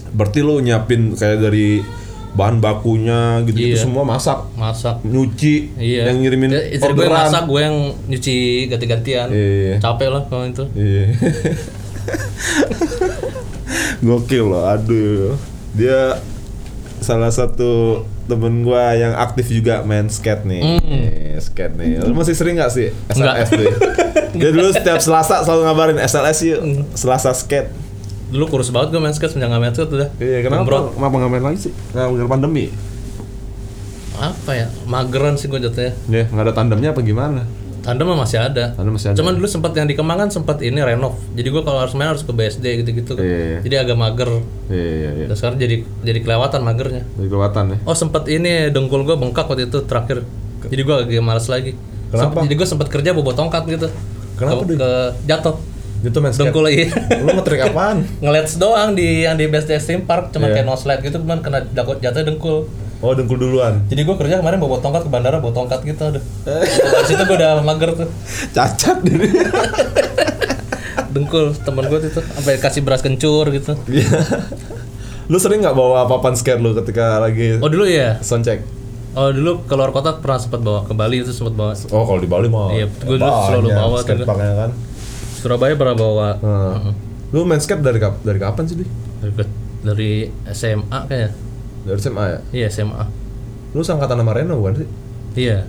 [0.10, 1.78] Berarti lo nyiapin kayak dari
[2.34, 3.84] bahan bakunya gitu-gitu Iya.
[3.84, 7.24] semua masak, masak nyuci, iya yang ngirimin Ya, istri gue orderan.
[7.24, 8.36] masak gue yang nyuci
[8.68, 9.78] ganti-gantian Iya.
[9.78, 11.04] capek lah kalau itu Iya.
[14.02, 15.40] Gokil loh, aduh.
[15.72, 16.20] Dia
[17.00, 20.62] salah satu temen gua yang aktif juga main skate nih.
[20.80, 22.00] Nih, skate nih.
[22.02, 23.64] Lu masih sering gak sih SLS tuh?
[24.34, 26.60] Dia dulu setiap Selasa selalu ngabarin SLS yuk.
[26.94, 27.70] Selasa skate.
[28.34, 30.58] Dulu kurus banget gue main skate semenjak nggak main skate udah Iya, kenapa?
[30.60, 30.84] Gembrot.
[30.92, 31.74] Kenapa nggak main lagi sih?
[31.94, 32.66] Nggak gara pandemi.
[34.14, 37.44] apa ya mageran sih gue jatuhnya Ya, nggak ada tandemnya apa gimana?
[37.84, 39.18] tandem mah masih ada Tandem masih ada.
[39.20, 41.20] Cuman dulu sempat yang di Kemang kan sempat ini renov.
[41.36, 43.20] Jadi gua kalau harus main harus ke BSD gitu-gitu.
[43.20, 43.60] Iya, iya.
[43.60, 44.30] Jadi agak mager.
[44.72, 45.26] Iya, iya, iya.
[45.28, 47.04] Dan sekarang jadi jadi kelewatan magernya.
[47.12, 47.78] Dari kelewatan ya.
[47.84, 50.24] Oh sempat ini dengkul gua bengkak waktu itu terakhir.
[50.64, 51.76] Jadi gua agak males lagi.
[52.08, 52.24] Kenapa?
[52.32, 53.88] Sempet- jadi gua sempat kerja bawa tongkat gitu.
[54.34, 54.90] Kenapa, Ke, ke
[55.28, 55.56] jatuh.
[56.04, 56.46] Itu main skate.
[56.46, 56.84] Dengkul lagi.
[57.18, 57.98] Lu ngetrik apaan?
[58.22, 60.60] Ngelets doang di yang di BSD Theme Park cuma Iya.
[60.60, 62.58] kayak no slide gitu cuman kena jatuh jatuh dengkul.
[63.00, 63.84] Oh, dengkul duluan.
[63.86, 66.24] Jadi gua kerja kemarin bawa tongkat ke bandara bawa tongkat gitu aduh.
[66.44, 66.68] Dari
[67.06, 68.10] situ gua udah mager tuh.
[68.50, 69.28] Cacat diri.
[71.14, 73.76] Dengkul temen gua tuh sampai kasih beras kencur gitu.
[73.86, 74.20] Iya.
[75.26, 78.20] Lu sering nggak bawa papan skate lu ketika lagi Oh dulu ya.
[78.20, 78.60] soundcheck?
[79.14, 81.72] Oh dulu keluar kota pernah sempat bawa ke Bali itu sempat bawa.
[81.88, 82.72] Oh, kalau di Bali mah.
[82.72, 84.06] Iya, gua dulu selalu bawa tuh.
[84.06, 84.72] skateparknya kan.
[85.44, 86.96] Surabaya pernah bawa Nah.
[87.36, 88.86] Lu main skate dari kap dari kapan sih, Di?
[89.20, 89.34] dari,
[89.84, 90.12] dari
[90.54, 91.32] SMA kayaknya.
[91.84, 92.40] Dari SMA ya?
[92.54, 93.06] Iya SMA.
[93.76, 94.88] Lu sangkatan sama Reno bukan sih?
[95.36, 95.68] Iya.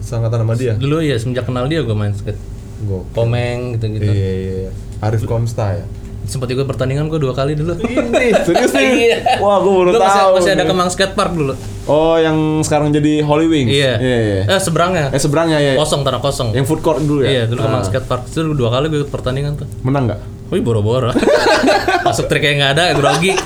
[0.00, 0.78] Sangkatan sama dia?
[0.78, 2.38] Dulu ya semenjak kenal dia gue main skate.
[2.86, 3.02] Gua.
[3.14, 4.06] Komeng gitu-gitu.
[4.08, 4.72] Iya, iya, iya.
[5.02, 5.86] Arif Komsta ya.
[6.32, 7.76] Sempat ikut pertandingan gue dua kali dulu.
[7.76, 8.88] Ini serius nih?
[9.04, 9.16] Iya.
[9.36, 10.30] Wah, gua baru Dulu masih, tahu.
[10.40, 10.64] masih ada.
[10.64, 11.52] Kemang Skate Park dulu.
[11.84, 13.68] Oh, yang sekarang jadi Holy Wings.
[13.68, 14.00] Iya.
[14.00, 14.40] Iya, iya.
[14.48, 15.12] Eh seberangnya.
[15.12, 15.72] Eh seberangnya ya.
[15.76, 16.56] Kosong tanah kosong.
[16.56, 17.30] Yang food court dulu ya?
[17.30, 17.86] Iya, dulu Kemang Ah.
[17.86, 18.22] Skate Park.
[18.26, 19.68] Itu dua kali gue ikut pertandingan tuh.
[19.84, 20.20] Menang nggak?
[20.48, 21.12] Wih boro-boro.
[22.06, 23.36] Masuk trik yang nggak ada, grogi.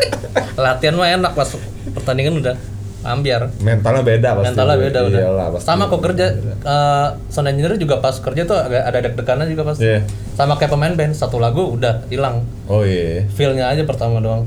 [0.56, 1.48] Latihan mah enak pas
[1.92, 2.54] pertandingan udah
[3.00, 3.48] ambiar.
[3.58, 4.46] Mentalnya beda pasti.
[4.52, 5.20] Mentalnya beda udah.
[5.24, 5.66] Iyalah, pasti.
[5.66, 6.26] Sama kok kerja
[6.60, 9.76] eh sound engineer juga pas kerja tuh agak ada deg-degannya juga pas.
[9.80, 10.04] Iya.
[10.36, 12.44] Sama kayak pemain band, satu lagu udah hilang.
[12.68, 13.24] Oh iya.
[13.32, 14.44] Feel-nya aja pertama doang.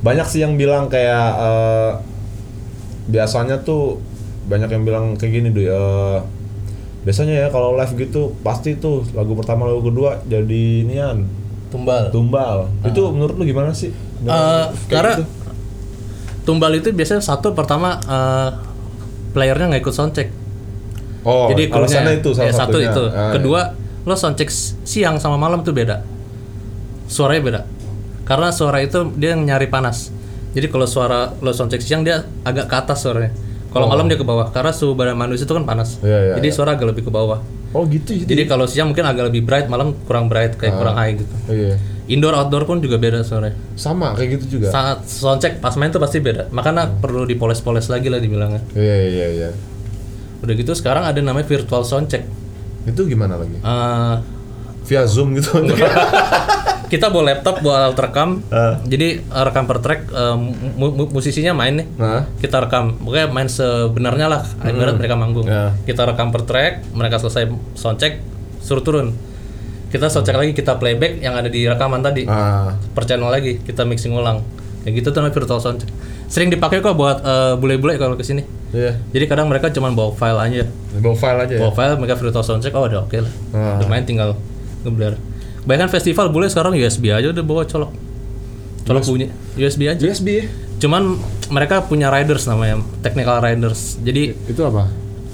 [0.00, 1.90] Banyak sih yang bilang kayak eh,
[3.06, 4.02] biasanya tuh
[4.46, 5.66] banyak yang bilang kayak gini deh.
[5.66, 6.18] eh,
[7.06, 11.22] biasanya ya kalau live gitu pasti tuh lagu pertama lagu kedua jadi nian
[11.70, 12.10] Tumbal.
[12.10, 12.66] tumbal.
[12.82, 13.90] Itu menurut lu gimana sih?
[14.22, 15.24] Kayak karena gitu.
[16.46, 18.48] Tumbal itu biasanya satu pertama eh,
[19.34, 20.28] playernya nggak ikut soundcheck.
[21.26, 23.02] Oh, Jadi alasannya krunya- itu salah ya, satu itu.
[23.10, 23.60] Ah, Kedua,
[24.06, 24.46] lo soundcheck
[24.86, 26.06] siang sama malam tuh beda.
[27.06, 27.60] Suaranya beda.
[28.22, 30.14] Karena suara itu dia yang nyari panas.
[30.54, 33.34] Jadi kalau suara lo soundcheck siang dia agak ke atas suaranya.
[33.68, 36.00] Kalau malam dia ke bawah karena suhu badan manusia itu kan panas.
[36.00, 36.08] Oh.
[36.08, 37.42] Iya, iya, Jadi suara agak lebih ke bawah.
[37.74, 38.24] Oh gitu gitu.
[38.24, 41.34] Jadi kalau siang mungkin agak lebih bright, malam kurang bright kayak kurang high gitu.
[41.44, 41.74] Oh, iya.
[42.06, 43.58] Indoor outdoor pun juga beda suaranya.
[43.74, 44.70] Sama kayak gitu juga.
[44.70, 46.46] Saat soundcheck pas main tuh pasti beda.
[46.48, 48.62] Makanya perlu dipoles-poles lagi lah dibilangnya.
[48.72, 49.50] Iya iya iya.
[50.38, 52.22] Udah gitu sekarang ada namanya virtual soundcheck.
[52.84, 53.56] Itu gimana lagi?
[53.56, 54.14] Eh,
[54.84, 55.50] Via Zoom gitu.
[56.86, 58.74] kita bawa laptop bawa alat rekam Eh.
[58.86, 60.36] jadi eh, rekam per track eh,
[60.72, 65.50] mu- mu- musisinya main nih nah, kita rekam pokoknya main sebenarnya lah ibarat mereka manggung
[65.50, 65.74] Ya.
[65.82, 68.22] kita rekam per track mereka selesai soundcheck
[68.62, 69.18] suruh turun
[69.86, 73.82] kita soundcheck lagi kita playback yang ada di rekaman tadi ah, per channel lagi kita
[73.82, 74.42] mixing ulang
[74.82, 75.90] kayak gitu tuh namanya virtual soundcheck
[76.26, 78.98] sering dipakai kok buat eh, bule-bule kalau ke sini iya.
[79.10, 80.64] jadi kadang mereka cuma bawa file aja
[80.98, 81.60] Bawa file aja ya.
[81.62, 83.78] bawa file mereka virtual soundcheck oh udah oke lah Ah.
[83.78, 84.34] udah main tinggal
[84.82, 85.14] ngebler
[85.66, 87.90] Bahkan festival boleh sekarang USB aja udah bawa colok.
[88.86, 89.26] Colok bunyi
[89.58, 89.98] USB aja.
[89.98, 90.44] USB ya?
[90.78, 91.18] Cuman
[91.50, 93.98] mereka punya riders namanya, technical riders.
[93.98, 94.86] Jadi Itu apa?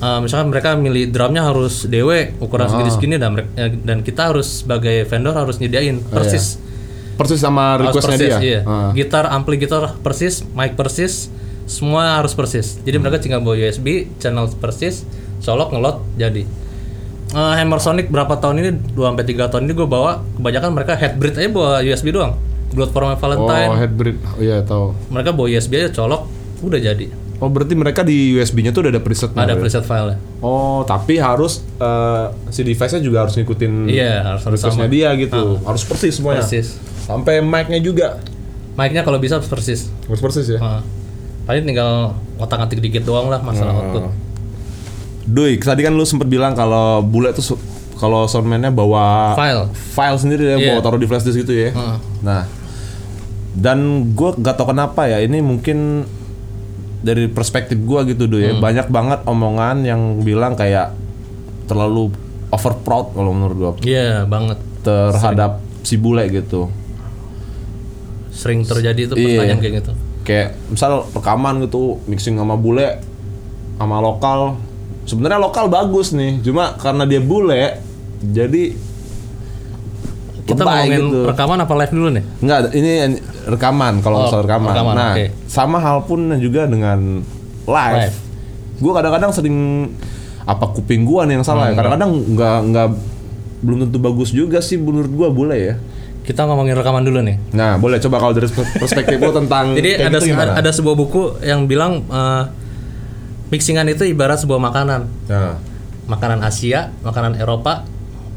[0.02, 4.60] Eh, misalkan mereka milih drumnya harus DW ukuran segini-segini dan mereka- eh, dan kita harus
[4.60, 6.58] sebagai vendor harus nyediain persis.
[7.12, 8.38] Persis sama requestnya dia.
[8.40, 8.60] iya.
[8.62, 8.90] Ah.
[8.90, 11.30] Gitar, ampli gitar persis, mic persis,
[11.64, 12.80] semua harus persis.
[12.80, 13.04] Jadi Hmm.
[13.04, 13.86] mereka tinggal bawa USB,
[14.18, 15.06] channel persis,
[15.38, 16.42] colok, ngelot, jadi.
[17.30, 20.92] Eh, Hammer Sonic berapa tahun ini 2 sampai 3 tahun ini gue bawa kebanyakan mereka
[20.94, 22.36] headbreed aja bawa USB doang.
[22.72, 23.68] Blood for my Valentine.
[23.68, 24.16] Oh, headbreed.
[24.26, 24.96] Oh, iya, tahu.
[25.08, 26.28] Mereka bawa USB aja colok,
[26.60, 27.06] udah jadi.
[27.42, 29.42] Oh, berarti mereka di USB-nya tuh udah ada presetnya.
[29.42, 29.58] Ada ya?
[29.58, 34.86] preset file Oh, tapi harus eh, si device-nya juga harus ngikutin Iya, harus harus requestnya
[34.86, 34.94] sama.
[34.94, 35.58] dia gitu.
[35.60, 36.40] Harus persis semuanya.
[36.40, 36.78] Persis.
[37.02, 38.22] Sampai mic-nya juga
[38.72, 39.90] Mic-nya kalau bisa persis.
[40.06, 40.56] harus persis ya.
[40.56, 40.80] Nah,
[41.42, 44.06] paling tinggal ngotak-ngatik dikit doang lah masalah output.
[45.24, 47.58] Dui, tadi kan lu sempet bilang kalau bule tuh
[47.94, 49.66] kalau soundman-nya bawa File.
[49.70, 50.68] file sendiri ya, Iya.
[50.68, 51.70] bawa taruh di flash disk gitu ya.
[51.70, 51.96] Heeh.
[52.22, 52.42] Nah,
[53.52, 53.78] dan
[54.10, 56.08] gue gak tau kenapa ya, ini mungkin
[57.02, 60.94] dari perspektif gua gitu Dui ya, banyak banget omongan yang bilang kayak
[61.66, 62.14] terlalu
[62.48, 64.58] over proud kalau menurut gua Iya, banget.
[64.82, 66.66] terhadap si bule gitu.
[68.32, 69.26] Sering terjadi itu Iya.
[69.36, 69.92] pertanyaan kayak gitu.
[70.22, 72.98] Kayak misal rekaman gitu, mixing sama bule
[73.76, 74.56] sama lokal.
[75.02, 77.82] Sebenarnya lokal bagus nih, cuma karena dia bule
[78.22, 78.78] jadi
[80.52, 81.18] Kita lebay ngomongin gitu.
[81.26, 82.24] rekaman apa live dulu nih?
[82.38, 82.92] Enggak, ini
[83.44, 84.70] rekaman kalau Oh, soal rekaman.
[84.70, 85.24] rekaman, nah, oke.
[85.44, 87.24] sama hal pun juga dengan
[87.64, 87.96] live.
[87.98, 88.16] Live.
[88.78, 89.56] Gue kadang-kadang sering
[90.42, 91.76] apa kuping gua nih yang salah Hmm, ya.
[91.78, 92.88] Kadang-kadang nggak nggak
[93.60, 95.74] belum tentu bagus juga sih menurut gua bule ya.
[96.20, 97.38] Kita ngomongin rekaman dulu nih.
[97.50, 100.50] Nah, boleh coba kalau dari perspektif lo tentang Jadi kayak ada gitu gimana?
[100.54, 102.42] ada sebuah buku yang bilang eh,
[103.48, 105.00] mixingan itu ibarat sebuah makanan.
[105.28, 105.56] Nah,
[106.02, 107.86] Makanan Asia, makanan Eropa,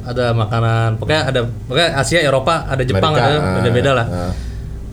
[0.06, 4.08] ada makanan pokoknya ada pokoknya Asia, Eropa, ada Jepang, Amerika, ada ah, beda-beda lah.
[4.08, 4.32] ah.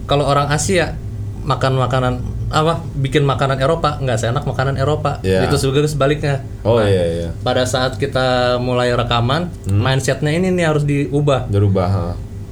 [0.05, 0.97] Kalau orang Asia
[1.43, 2.15] makan makanan
[2.49, 5.49] apa bikin makanan Eropa nggak seenak makanan Eropa Iya.
[5.49, 7.29] itu juga sebaliknya Oh iya iya.
[7.41, 9.81] pada saat kita mulai rekaman Hmm.
[9.81, 11.89] mindsetnya ini nih harus diubah Berubah.
[11.89, 12.05] ha.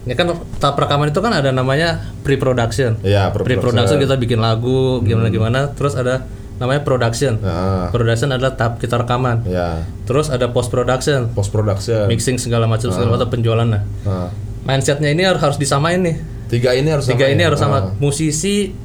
[0.02, 2.96] Ya kan tahap rekaman itu kan ada namanya pre-production.
[3.00, 3.76] Iya, pre-production.
[3.76, 6.24] Pre-production kita bikin lagu gimana gimana, terus ada
[6.60, 7.40] namanya production.
[7.40, 9.42] Nah, Production adalah tahap kita rekaman.
[9.42, 9.80] ya.
[10.04, 12.04] Terus ada post production, Post production.
[12.04, 13.80] mixing segala macam segala macam penjualan nah.
[14.04, 14.28] Nah,
[14.60, 16.20] Mindsetnya ini harus harus disamain nih.
[16.46, 17.46] tiga ini harus Tiga sama ini ya?
[17.48, 17.64] harus Ah.
[17.64, 17.78] sama.
[17.96, 18.76] Musisi,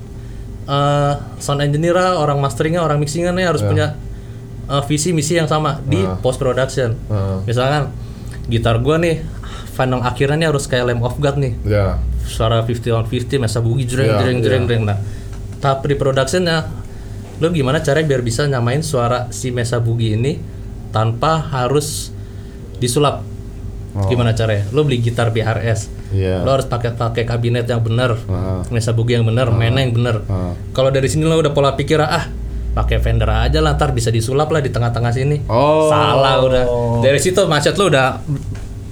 [0.64, 4.00] eh, sound engineer, orang masteringnya, orang mixingannya harus punya
[4.66, 6.96] eh, visi misi yang sama di post production.
[7.06, 7.44] Ah.
[7.44, 7.92] Misalkan
[8.46, 9.20] gitar gua nih
[9.70, 12.00] final akhirnya nih harus kayak Lamb of God nih Ya.
[12.24, 14.46] suara 50 on 50 masa bugi jreng Iya, jreng iya.
[14.48, 14.98] jreng jreng nah
[15.60, 16.64] tahap pre-productionnya
[17.38, 20.40] lo gimana caranya biar bisa nyamain suara si mesa bugi ini
[20.90, 22.12] tanpa harus
[22.76, 23.24] disulap
[24.06, 25.88] gimana caranya lo beli gitar Oh.
[26.08, 26.44] Iya.
[26.44, 28.62] lo harus pakai pakai kabinet yang benar Ah.
[28.70, 30.52] mesa bugi yang benar mainnya yang benar Ah.
[30.72, 32.28] kalau dari sini lo udah pola pikir ah
[32.72, 35.88] pakai Fender aja lah ntar bisa disulap lah di tengah-tengah sini Oh.
[35.88, 36.64] salah udah
[37.02, 38.20] dari situ mindset lo udah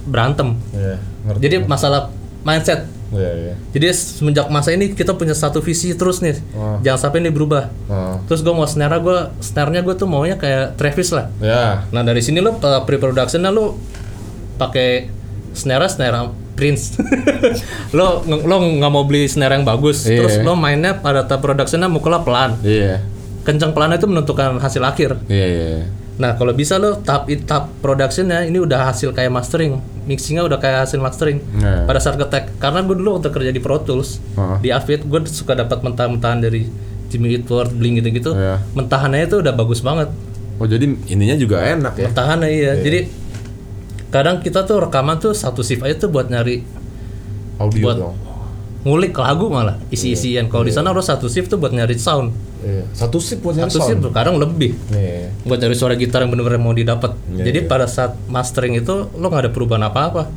[0.04, 1.40] berantem Iya, ngerti.
[1.40, 2.08] jadi masalah
[2.42, 3.54] mindset Iya, iya.
[3.70, 6.40] jadi semenjak masa ini kita punya satu visi terus nih.
[6.56, 6.80] Oh.
[6.80, 7.68] Jangan sampai ini berubah.
[7.86, 8.18] Ah.
[8.26, 11.28] Terus gue mau snare gue, snare-nya gue tuh maunya kayak Travis lah.
[11.38, 11.84] Ya.
[11.92, 13.76] Nah dari sini lo uh, pre-productionnya lo
[14.56, 15.10] pakai
[15.54, 16.98] snare snare Prince.
[17.98, 20.06] lo lo nggak mau beli snare yang bagus.
[20.06, 20.22] Iya.
[20.22, 22.58] Terus lo mainnya pada tahap productionnya mukulnya pelan.
[22.62, 23.02] Iya.
[23.44, 25.18] Kencang pelan itu menentukan hasil akhir.
[25.28, 25.82] Iya, iya.
[26.14, 30.84] Nah kalau bisa lo tahap tahap productionnya ini udah hasil kayak mastering, mixingnya udah kayak
[30.84, 31.40] hasil mastering.
[31.56, 31.84] Nah.
[31.84, 34.58] Pada saat ngetek, karena gue dulu untuk kerja di Pro Tools Heeh.
[34.60, 36.68] di Avid, gue suka dapat mentah-mentahan dari
[37.08, 38.32] Jimmy Eat World, Bling gitu-gitu.
[38.32, 38.60] Iya.
[38.72, 40.12] Mentahannya itu udah bagus banget.
[40.60, 42.06] Oh jadi ininya juga enak ya.
[42.10, 42.78] Bertahan iya.
[42.78, 43.10] Jadi
[44.08, 46.62] kadang kita tuh rekaman tuh satu shift aja tuh buat nyari
[47.58, 48.16] Audio Buat- dong.
[48.84, 50.46] ngulik lagu malah isi-isian.
[50.52, 52.36] Kalau di sana harus satu shift tuh buat nyari sound.
[52.64, 52.82] Iya.
[52.90, 54.08] Satu sip buat nyari Satu sound.
[54.10, 54.72] kadang lebih.
[54.88, 55.28] Iya.
[55.42, 57.12] buat cari suara gitar yang bener-bener mau didapat.
[57.30, 57.68] Iya, Jadi iya.
[57.68, 60.32] pada saat mastering itu lo nggak ada perubahan apa-apa.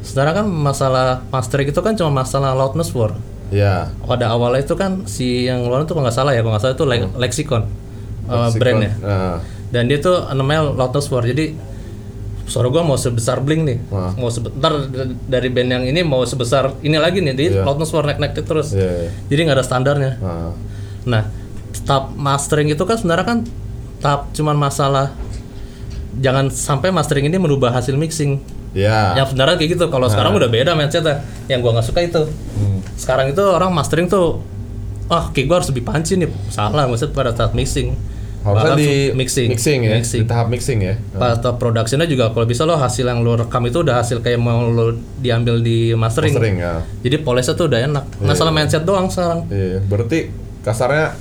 [0.00, 3.12] Sementara kan masalah mastering itu kan cuma masalah loudness war.
[3.48, 3.92] ya.
[4.02, 6.74] Pada awalnya itu kan si yang luar itu kalau nggak salah ya, kalau nggak salah
[6.74, 7.62] itu Le- Lexicon,
[8.26, 8.92] uh, brandnya.
[8.98, 9.36] Ah,
[9.68, 11.20] Dan dia tuh namanya loudness war.
[11.22, 11.52] Jadi
[12.44, 14.12] suara gua mau sebesar Blink nih, Wah.
[14.14, 14.72] mau sebentar
[15.26, 17.32] dari band yang ini mau sebesar ini lagi nih.
[17.34, 17.62] Jadi Iya.
[17.62, 18.72] loudness war naik-naik terus.
[18.72, 18.88] iya.
[19.04, 19.10] iya.
[19.26, 20.12] Jadi nggak ada standarnya.
[20.18, 20.52] Ah,
[21.04, 21.24] Nah,
[21.88, 23.38] tahap mastering itu kan sebenarnya kan
[23.98, 25.16] tahap cuman masalah
[26.20, 28.42] jangan sampai mastering ini merubah hasil mixing.
[28.76, 29.16] ya.
[29.16, 29.84] Yang sebenarnya kayak gitu.
[29.88, 31.24] Kalau sekarang udah beda mindsetnya.
[31.48, 32.22] Yang gua nggak suka itu.
[32.28, 32.78] Hmm.
[32.98, 34.44] Sekarang itu orang mastering tuh
[35.08, 36.28] ah kayak gua harus lebih panci nih.
[36.52, 37.96] Salah maksud pada tahap mixing.
[38.38, 39.48] Harusnya di mixing.
[39.50, 40.20] mixing ya, Mixing.
[40.22, 40.94] di tahap mixing ya.
[41.10, 44.38] Pada tahap productionnya juga kalau bisa lo hasil yang lo rekam itu udah hasil kayak
[44.38, 46.32] mau lo diambil di mastering.
[46.36, 46.86] Sering ya.
[47.02, 48.04] Jadi polesnya tuh udah enak.
[48.22, 49.48] Masalah mindset doang sekarang.
[49.50, 50.30] Iya, berarti
[50.62, 51.18] kasarnya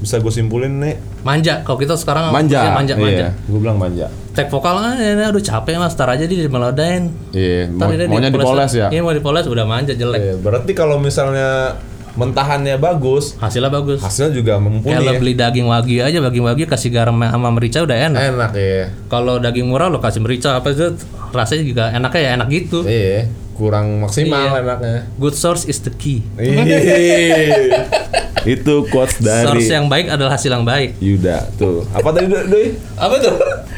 [0.00, 1.64] bisa gue simpulin nih Manja.
[1.64, 2.60] Kalau kita sekarang manja.
[2.60, 3.26] ya, manja, manja.
[3.28, 4.06] Iya, gue bilang manja.
[4.36, 7.08] Tag vokal ah ini aduh capek mas, tar aja di melodain.
[7.32, 8.86] Iya, mau, Ntar ini maunya dipoles ya.
[8.92, 10.20] Iya mau dipoles udah manja jelek.
[10.20, 11.80] Iya, berarti kalau misalnya
[12.14, 13.98] mentahannya bagus, Hasilnya bagus.
[13.98, 15.18] hasilnya juga mumpuni lo ya.
[15.18, 18.20] beli daging wagyu aja, daging wagyu kasih garam sama merica udah enak.
[18.34, 18.86] Enak ya.
[19.10, 20.94] Kalau daging murah lo kasih merica apa itu
[21.34, 22.78] rasanya juga enaknya ya enak gitu.
[22.86, 24.60] Iya, kurang maksimal Iya.
[24.60, 24.96] enaknya.
[25.14, 26.26] Good source is the key.
[26.36, 27.86] Iya.
[28.44, 29.24] Itu quotes Source
[29.56, 31.00] dari yang baik adalah hasil yang baik.
[31.00, 31.88] Yuda tuh.
[31.88, 32.76] Apa tadi Doi?
[32.94, 33.32] Apa tuh?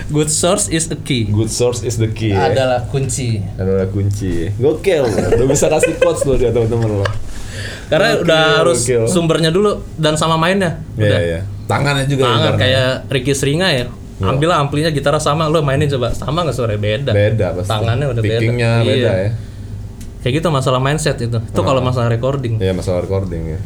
[0.06, 1.30] Good source is the key.
[1.30, 2.30] Good source is the key.
[2.30, 2.50] ya.
[2.50, 3.42] Adalah kunci.
[3.54, 4.50] adalah kunci.
[4.52, 5.06] Gokil.
[5.06, 7.06] Udah bisa kasih quotes loh dia teman-teman lo.
[7.86, 9.02] Karena Gokil, udah harus gokil.
[9.06, 10.82] sumbernya dulu dan sama mainnya.
[10.92, 11.20] Iya, Udah.
[11.20, 11.40] iya.
[11.66, 12.58] Tangannya juga Tangan ibaratnya.
[12.58, 13.86] kayak Ricky Seringa ya.
[14.16, 17.12] Ambil lah amplinya gitar sama lo mainin coba sama nggak suara beda.
[17.12, 17.68] beda pasti.
[17.68, 18.34] Tangannya udah beda.
[18.36, 18.86] Pickingnya Iya.
[18.88, 19.30] beda ya.
[20.26, 21.38] Kayak gitu masalah mindset itu.
[21.38, 22.58] Itu kalau masalah recording.
[22.58, 23.58] Iya, masalah recording ya.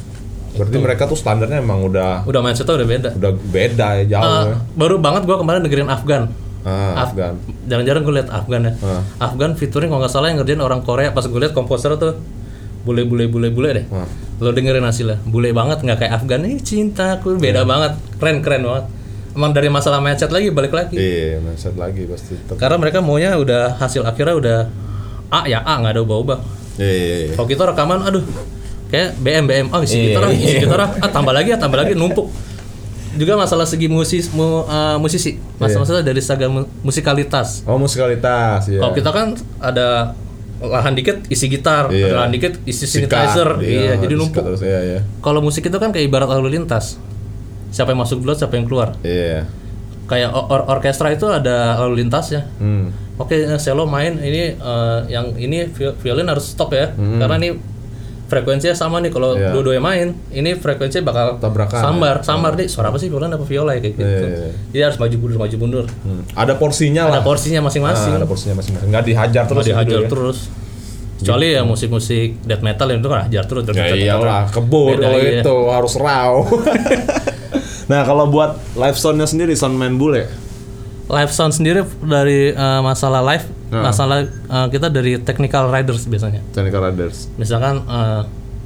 [0.51, 3.11] Berarti mereka tuh standarnya emang udah Udah mindsetnya udah beda.
[3.17, 4.57] udah beda ya jauh Ah, ya.
[4.77, 6.29] baru banget gua kemarin dengerin Afgan.
[6.61, 7.41] Ah, Af- Afgan.
[7.65, 8.73] Jarang-jarang gue liat Afgan ya.
[8.85, 9.01] Ah.
[9.23, 11.09] Afgan featuring kalau nggak salah yang ngerjain orang Korea.
[11.11, 12.21] Pas gue liat komposer tuh
[12.83, 13.87] bule bule bule bule deh.
[13.89, 14.05] Ah.
[14.37, 18.85] Lo dengerin hasilnya, bule banget nggak kayak Afgan nih cintaku beda banget, keren keren banget.
[19.31, 20.99] Emang dari masalah mindset lagi balik lagi.
[20.99, 22.37] Iya, mindset lagi pasti.
[22.53, 24.59] Karena mereka maunya udah hasil akhirnya udah
[25.31, 26.39] A ya A nggak ada ubah-ubah.
[26.77, 27.33] Iya, iya, iya.
[27.33, 28.25] Kalau kita rekaman, aduh,
[28.89, 30.61] kayak BM BM, oh isi Iya, gitar, ah, isi iya.
[30.61, 32.27] gitar, ah, ah, tambah lagi, ah, tambah lagi, numpuk.
[33.13, 37.63] Juga masalah segi musis, mu, uh, musisi, masalah-masalah dari saga mu- musikalitas.
[37.65, 38.79] Oh, musikalitas ya.
[38.79, 39.27] Kalau kita kan
[39.59, 40.15] ada
[40.61, 42.07] lahan dikit isi gitar, Iya.
[42.07, 44.43] ada lahan dikit isi synthesizer, iya, jadi disikat numpuk.
[44.47, 45.01] Terus, iya, iya.
[45.19, 47.03] Kalau musik itu kan kayak ibarat lalu lintas.
[47.71, 48.95] Siapa yang masuk duluan, siapa yang keluar.
[49.03, 49.47] Iya.
[50.07, 52.47] Kayak or- or- orkestra itu ada lalu lintasnya.
[52.59, 52.91] Hmm.
[53.21, 57.51] Oke, eh, selo main ini eh, yang ini vi- violin harus stop ya, karena ini
[58.31, 59.11] frekuensinya sama nih.
[59.11, 59.51] Kalau Iya.
[59.51, 62.71] dua-duanya main, ini frekuensinya bakal Tabrakan, sambar, sambar nih.
[62.71, 64.07] Suara apa sih violin apa viola ya kayak gitu.
[64.07, 64.53] Iya, iya, iya.
[64.71, 65.85] Jadi harus maju mundur, maju mundur.
[66.07, 66.23] Hmm.
[66.39, 67.19] Ada porsinya lah.
[67.19, 68.13] Ada porsinya masing-masing.
[68.15, 68.89] Ah, ada porsinya masing-masing.
[68.89, 69.59] Nggak dihajar terus.
[69.59, 70.09] Terus dihajar gitu ya.
[70.09, 70.39] terus.
[71.21, 73.63] Kecuali ya musik-musik death metal yang itu kan hajar terus.
[73.77, 75.45] Ya iyalah, kebur kalau iya.
[75.45, 76.33] itu harus raw.
[77.93, 80.31] nah, kalau buat live soundnya sendiri soundman bule.
[81.11, 83.83] Live sound sendiri dari eh, masalah live, Nah.
[83.85, 86.39] masalah eh, kita dari technical riders biasanya.
[86.51, 87.27] Technical Riders.
[87.35, 88.23] misalkan eh,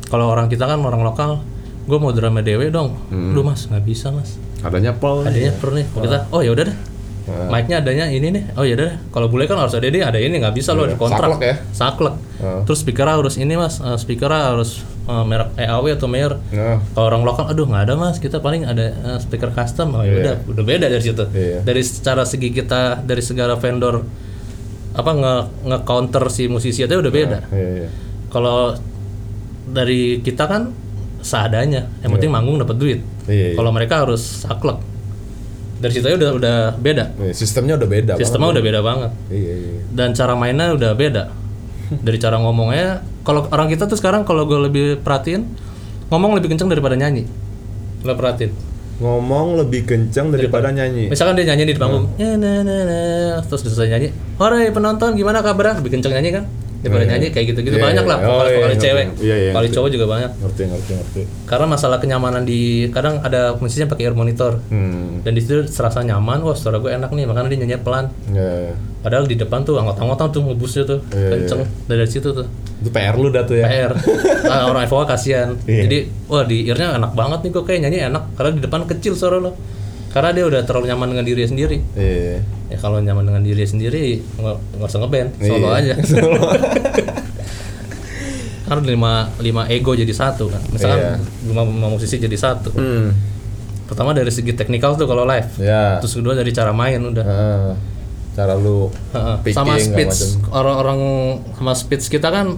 [0.06, 1.40] kalau orang kita kan orang lokal
[1.82, 3.32] gue mau drama dewe dong Hmm.
[3.32, 5.24] Duh mas nggak bisa mas Adanya Paul.
[5.24, 6.78] adanya nih Kalau kita oh ya udah deh
[7.24, 7.48] Ah.
[7.50, 10.16] mic-nya adanya ini nih oh ya udah deh kalau boleh kan harus ada ini ada
[10.16, 11.56] ini nggak bisa loh Iya, di kontrak saklek ya?
[11.72, 12.60] saklek Ah.
[12.62, 17.06] terus speaker harus ini mas Eh, speaker harus eh, merek EAW atau Mayer Nah, kalau
[17.12, 18.16] orang lokal aduh nggak ada mas.
[18.22, 19.94] Kita paling ada eh, speaker custom.
[19.96, 21.24] Oh ya udah udah beda dari situ.
[21.34, 21.60] Iya.
[21.62, 24.04] dari secara segi kita dari segala vendor
[24.94, 25.34] apa nge
[25.66, 27.38] nge counter si musisi itu udah beda.
[27.50, 27.88] iya, iya.
[28.30, 28.72] kalau
[29.66, 30.70] dari kita kan
[31.24, 31.88] seadanya.
[32.04, 33.00] Yang penting manggung dapat duit.
[33.24, 33.56] Iya, iya.
[33.56, 34.78] kalau mereka harus saklek.
[35.80, 37.04] Dari situ aja udah udah beda.
[37.18, 38.12] Iya, sistemnya udah beda.
[38.20, 39.10] sistemnya udah beda banget.
[39.12, 39.32] Banget.
[39.32, 39.80] Iya, iya.
[39.90, 41.24] dan cara mainnya udah beda.
[42.06, 45.48] Dari cara ngomongnya kalau orang kita tuh sekarang kalau gue lebih perhatiin
[46.12, 47.24] ngomong lebih kenceng daripada nyanyi.
[48.04, 48.52] Lo perhatiin?
[48.94, 51.10] Ngomong lebih kencang daripada nyanyi.
[51.10, 52.98] misalkan dia nyanyi di panggung ya, na, na, na,
[53.42, 56.44] terus selesai nyanyi Hore penonton gimana kabar lebih kenceng nyanyi kan
[56.84, 57.10] daripada Iya.
[57.10, 58.10] nyanyi kayak gitu-gitu Iya, banyak iya.
[58.12, 58.84] lah Oh, iya, vokalis ngerti.
[58.84, 59.74] cewek Iya, iya, vokalis ngerti.
[59.74, 61.20] cowok juga banyak Ngerti, ngerti, ngerti.
[61.44, 65.20] karena masalah kenyamanan di kadang ada musisinya pakai ear monitor Hmm.
[65.20, 68.76] dan di situ serasa nyaman wah suara gue enak nih makanya dia nyanyi pelan ya.
[69.00, 72.44] padahal di depan tuh anggot-anggotan tuh ngebusnya tuh Iya, kenceng dari situ tuh
[72.76, 73.64] Itu PR lu dah tuh ya.
[73.64, 73.92] PR
[74.44, 75.82] Nah, orang FOA kasihan Iya.
[75.84, 79.12] jadi wah di earnya enak banget nih kok kayak nyanyi enak karena di depan kecil
[79.12, 79.56] suara lo
[80.14, 82.38] karena dia udah terlalu nyaman dengan diri sendiri Iya.
[82.70, 85.74] ya kalau nyaman dengan diri sendiri nggak usah ngeband solo Iya.
[85.74, 85.94] aja
[88.64, 91.14] karena lima lima ego jadi satu kan misalkan Iya.
[91.44, 93.12] lima, lima musisi jadi satu Hmm.
[93.84, 96.00] pertama dari segi teknikal tuh kalau live Ya.
[96.00, 97.72] terus kedua dari cara main udah Heeh.
[98.32, 98.88] cara lu
[99.44, 100.16] picking sama speech
[100.48, 100.98] orang-orang
[101.52, 102.56] sama speech kita kan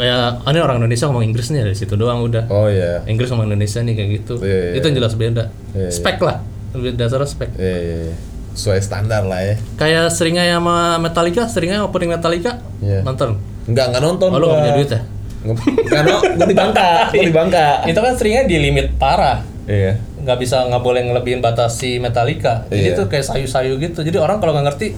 [0.00, 3.04] ya ini orang Indonesia ngomong Inggris nih dari situ doang udah Oh iya.
[3.04, 5.44] Inggris sama Indonesia nih kayak gitu Iya, iya, itu yang jelas beda
[5.76, 5.90] Iya, iya.
[5.92, 6.40] spek lah
[6.72, 8.14] lebih dasar spek Iya, iya, iya.
[8.52, 9.54] Sesuai standar lah ya.
[9.74, 13.00] kayak seringnya sama Metallica seringnya opening Metallica Iya.
[13.00, 15.00] nonton Enggak, enggak nonton oh lu gak punya duit ya
[15.42, 17.66] Enggak, no, gua di Bangka, gua di Bangka.
[17.90, 19.94] itu kan seringnya di limit parah Iya.
[20.18, 22.98] nggak bisa nggak boleh ngelebihin batas si Metallica jadi Iya.
[22.98, 24.94] tuh kayak sayu-sayu gitu jadi orang kalau nggak ngerti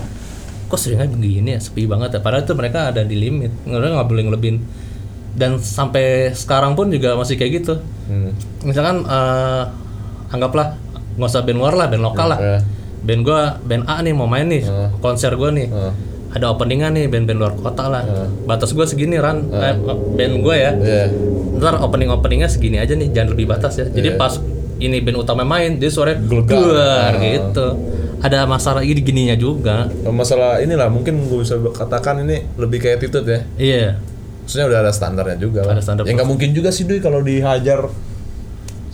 [0.64, 4.04] kok seringnya begini ya sepi banget ya padahal tuh mereka ada di limit nggak nggak
[4.06, 4.58] boleh ngelebihin
[5.32, 8.36] dan sampai sekarang pun juga masih kayak gitu Hmm.
[8.60, 9.64] misalkan eh,
[10.28, 10.76] anggaplah
[11.14, 12.38] nggak usah band luar lah band lokal lah.
[12.38, 12.58] Iya.
[13.04, 14.62] band gua band A nih mau main nih
[14.98, 15.68] konser gua nih.
[15.68, 15.92] Heeh.
[16.34, 18.02] ada openingan nih band-band luar kota lah.
[18.42, 19.46] Batas gua segini ran.
[19.54, 19.74] Eh,
[20.18, 20.72] band gua ya.
[20.74, 21.06] Iya.
[21.54, 23.86] ntar opening openingnya segini aja nih jangan lebih batas ya.
[23.86, 24.34] Jadi pas
[24.82, 26.58] ini band utama main dia suaranya Gelegar.
[26.58, 27.66] gelegar gitu.
[28.18, 29.86] Ada masalah ini gininya juga.
[30.10, 33.40] Masalah inilah mungkin gue bisa katakan ini lebih kayak attitude ya.
[33.54, 33.86] iya.
[34.42, 35.62] Maksudnya udah ada standarnya juga.
[35.70, 37.86] Ada standar Ya nggak mungkin juga sih Dui kalau dihajar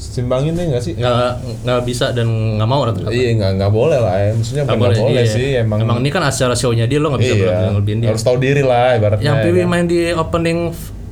[0.00, 0.92] simbangin nih nggak sih?
[0.96, 4.30] nggak nggak bisa dan nggak mau rata-rata Iya nggak nggak boleh lah ya.
[4.32, 5.24] Maksudnya nggak nggak boleh, iya.
[5.28, 5.78] sih emang.
[5.78, 7.68] emang ini kan acara show-nya dia lo nggak bisa iya.
[7.78, 9.22] dia Harus tahu diri lah ibaratnya.
[9.22, 9.68] yang ya Piwi kan?
[9.68, 10.60] main di opening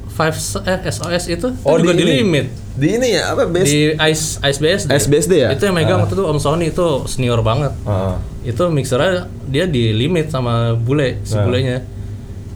[0.08, 0.34] Five
[0.66, 3.70] eh, SOS itu Oh, itu juga di di, limit Di ini ya apa best?
[3.70, 4.90] di Ice Ice BSD.
[4.90, 5.48] SBSD ya?
[5.54, 7.70] Itu yang megang waktu itu Om Sony itu senior banget.
[7.84, 8.18] Ah.
[8.42, 11.46] Itu mixernya dia di limit sama bule si Nah.
[11.46, 11.78] bulenya.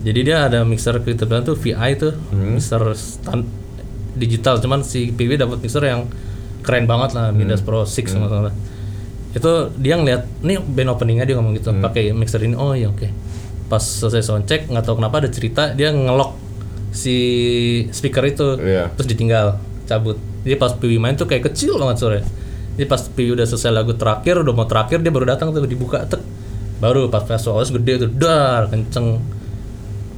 [0.02, 2.58] Jadi dia ada mixer bilang tuh VI tuh Hmm.
[2.58, 3.46] mixer stan-
[4.14, 6.06] digital cuman si PW dapat mixer yang
[6.60, 7.66] keren banget lah Midas Hmm.
[7.66, 8.50] Pro 6 sama sama.
[9.32, 11.80] Itu dia ngeliat nih band openingnya dia ngomong gitu Hmm.
[11.80, 13.08] pakai mixer ini oh iya oke.
[13.66, 16.36] Pas selesai soundcheck nggak tahu kenapa ada cerita dia ngelok
[16.92, 17.16] si
[17.88, 18.92] speaker itu Iya.
[18.92, 22.20] terus ditinggal cabut jadi pas Piwi main tuh kayak kecil banget sore
[22.74, 26.04] jadi pas Piwi udah selesai lagu terakhir udah mau terakhir dia baru datang tuh dibuka
[26.04, 26.20] tek
[26.78, 29.24] baru pas visualis gede tuh dar kenceng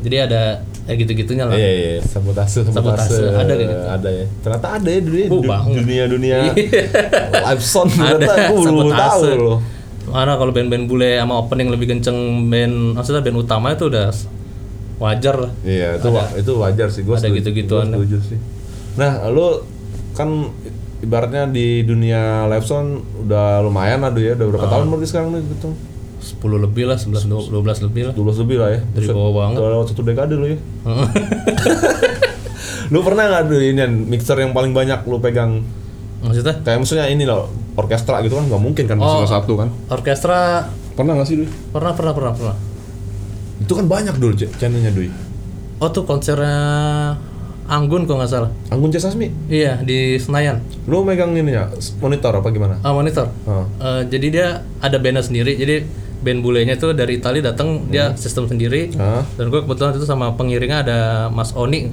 [0.03, 0.43] jadi ada
[0.85, 3.85] kayak gitu-gitunya lah Iya iya sabotase Sabotase, ada kayak gitu.
[3.91, 4.25] Ada ya.
[4.39, 5.73] Ternyata ada ya dunia Oh, banget.
[5.79, 6.37] dunia dunia
[7.47, 9.59] live sound ada ternyata gue belum tahu loh.
[10.07, 12.17] mana kalau band-band bule sama opening lebih kenceng
[12.47, 14.13] band maksudnya band utama itu udah
[14.97, 17.89] wajar lah Iya itu wa- itu wajar sih gue Ada gitu-gituan.
[17.89, 18.39] setuju sih.
[18.95, 19.65] Nah lu
[20.13, 20.53] kan
[21.01, 24.51] ibaratnya di dunia live sound udah lumayan lah Duy, ya udah Ah.
[24.51, 25.69] berapa tahun berarti sekarang nih gitu
[26.25, 28.15] 10 lebih lah 11 12 lebih lah.
[28.15, 28.81] 12 lebih lah ya.
[28.83, 29.57] Dari bawah banget.
[29.61, 30.59] udah lewat satu dekade lu ya.
[32.85, 35.65] Lu pernah nggak Duy, ini mixer yang paling banyak lu pegang?
[36.21, 36.61] Maksudnya?
[36.61, 38.45] Kayak maksudnya ini loh orkestra gitu kan?
[38.45, 39.25] Nggak mungkin kan Oh.
[39.25, 39.69] satu kan?
[39.89, 41.49] orkestra pernah nggak sih Duy?
[41.71, 42.57] pernah pernah pernah pernah.
[43.59, 45.09] Itu kan banyak dulu ch- channelnya Duy
[45.75, 46.55] oh tuh konsernya
[47.65, 48.53] Anggun kok nggak salah.
[48.69, 49.01] Anggun C.
[49.01, 49.33] Sasmi?
[49.49, 50.61] Iya di Senayan.
[50.85, 52.77] Lu megang ini ya monitor apa gimana?
[52.85, 53.33] Ah monitor.
[53.43, 53.65] Oh.
[53.81, 54.47] Eh, jadi dia
[54.79, 55.57] ada bandnya sendiri.
[55.57, 55.81] Jadi
[56.25, 58.97] band bulenya tuh dari Itali datang dia sistem sendiri.
[58.97, 59.21] Ah.
[59.37, 61.93] dan gue kebetulan itu sama pengiringnya ada Mas Oni.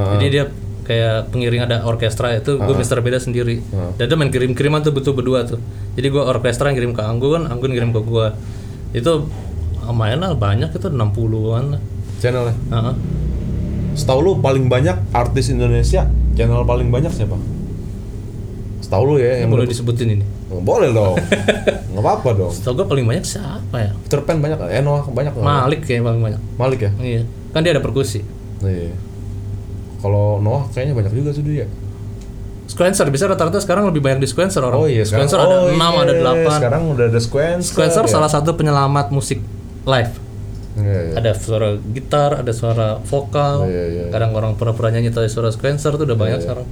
[0.00, 0.16] Ah.
[0.16, 0.44] jadi dia
[0.86, 3.60] kayak pengiring ada orkestra itu gue mister beda sendiri.
[4.00, 5.60] Dan dia main kirim kiriman tuh betul berdua tuh.
[5.98, 8.26] Jadi gue orkestra yang kirim ke Anggun Anggun kirim ke gue
[8.96, 9.12] itu
[9.84, 11.82] lumayan lah banyak itu 60-an lah.
[12.22, 12.94] Channelnya Heeh.
[13.98, 17.34] Setahu lu paling banyak artis Indonesia channel paling banyak siapa?
[18.86, 21.18] Setahu lu ya yang boleh disebutin ini Nggak boleh dong.
[21.90, 22.52] Nggak apa-apa dong.
[22.54, 24.62] Setahu gue paling banyak siapa ya Peter Pan banyak?
[24.70, 25.34] Eh Noah banyak?
[25.34, 26.90] Malik kayak paling banyak Malik ya?
[27.02, 28.22] iya kan dia ada perkusi
[28.62, 28.94] Iya.
[30.00, 31.66] Kalau Noah kayaknya banyak juga tuh dia.
[32.66, 34.78] Sequencer bisa rata-rata sekarang lebih banyak di sequencer orang.
[34.78, 35.28] Oh iya sekarang.
[35.28, 36.14] Sequencer ada oh, 6, iya, ada
[36.54, 36.58] 8.
[36.62, 37.68] Sekarang udah ada sequencer.
[37.74, 38.10] Sequencer ya?
[38.10, 39.42] salah satu penyelamat musik
[39.86, 40.12] live.
[40.76, 41.14] Iya, iya.
[41.16, 43.64] Ada suara gitar, ada suara vokal.
[43.64, 44.04] Oh, iya, iya.
[44.12, 46.66] Kadang orang pura-pura nyanyi tapi suara sequencer tuh udah banyak sekarang.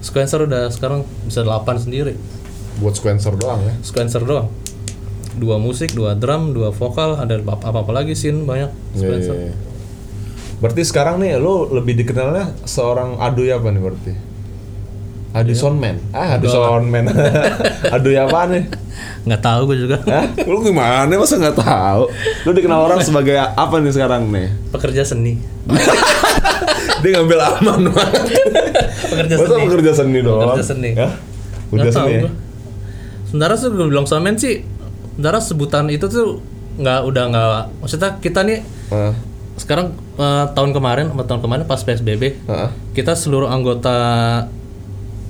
[0.00, 2.14] Sequencer udah sekarang bisa 8 sendiri.
[2.76, 3.74] Buat sequencer doang ya.
[3.80, 4.48] Sequencer doang.
[5.36, 9.34] Dua musik, dua drum, dua vokal, ada apa-apa lagi scene banyak Iya, sequencer.
[9.36, 9.54] iya, iya.
[10.56, 14.12] Berarti sekarang nih lu lebih dikenalnya seorang Aduy apa nih berarti?
[15.36, 16.00] Adu Soundman.
[16.16, 16.48] Ah, Adu.
[16.48, 17.12] Soundman.
[17.94, 18.64] Aduy apa nih?
[19.28, 20.00] Nggak tahu gue juga.
[20.08, 20.24] Hah?
[20.48, 22.08] Lu gimana masa nggak tahu?
[22.48, 24.48] Lu dikenal orang sebagai apa nih sekarang nih?
[24.72, 25.36] Pekerja seni.
[27.02, 28.22] Dia ngambil aman banget.
[29.06, 29.62] Pekerja Masa seni.
[29.66, 30.40] pekerja seni doang?
[30.42, 30.90] Pekerja seni.
[30.94, 31.08] Ya?
[31.70, 32.30] Udah seni ya?
[33.26, 34.62] Sementara sih gue bilang soundman sih,
[35.14, 36.40] sementara sebutan itu tuh
[36.76, 37.48] nggak udah nggak
[37.80, 38.60] maksudnya kita nih
[38.92, 39.12] Heeh.
[39.56, 42.70] sekarang eh, tahun kemarin sama tahun kemarin pas PSBB Heeh.
[42.92, 43.96] kita seluruh anggota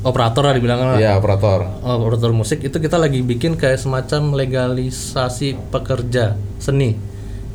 [0.07, 0.98] operator lah dibilang lah.
[1.02, 1.66] Iya, operator.
[1.82, 6.94] Oh, operator musik itu kita lagi bikin kayak semacam legalisasi pekerja seni.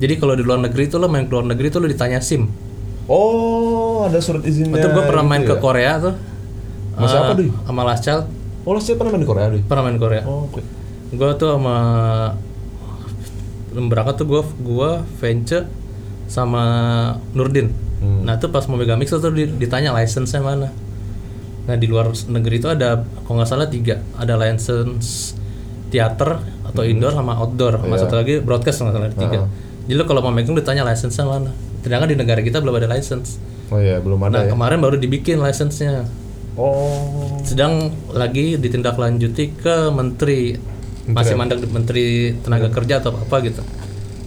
[0.04, 2.52] Jadi kalau di luar negeri itu lo main ke luar negeri itu lo ditanya SIM.
[3.08, 4.76] Oh, ada surat izinnya.
[4.76, 5.62] Itu gue pernah main gitu ke ya?
[5.62, 6.14] Korea tuh.
[6.94, 7.50] Mas Eh, apa, Duy?
[7.62, 8.26] Sama Last Child.
[8.62, 9.62] Oh, lo siapa pernah main di Korea, Duy?
[9.62, 10.22] Pernah main Korea.
[10.24, 10.62] Oh, oke.
[11.12, 11.76] Gue tuh sama
[13.72, 15.64] berangkat tuh gue gua Vence
[16.28, 16.64] sama
[17.32, 17.72] Nurdin.
[17.98, 18.24] Hmm.
[18.24, 20.68] Nah tuh pas mau megang mixer tuh di- ditanya license-nya mana.
[21.62, 25.36] Nah di luar negeri itu ada kalau nggak salah tiga, ada license
[25.88, 27.94] teater atau indoor sama outdoor, sama Hmm.
[27.94, 28.02] Iya.
[28.02, 29.40] satu lagi broadcast nggak salah tiga.
[29.82, 31.52] Jadi lo kalau mau megang ditanya license-nya mana.
[31.82, 33.38] Sedangkan di negara kita belum ada license.
[33.68, 34.52] Oh iya, belum ada Nah ya.
[34.52, 36.06] kemarin baru dibikin license-nya.
[36.56, 37.40] Oh.
[37.42, 40.60] Sedang lagi ditindaklanjuti ke menteri
[41.04, 43.64] masih mandek menteri tenaga kerja atau apa gitu.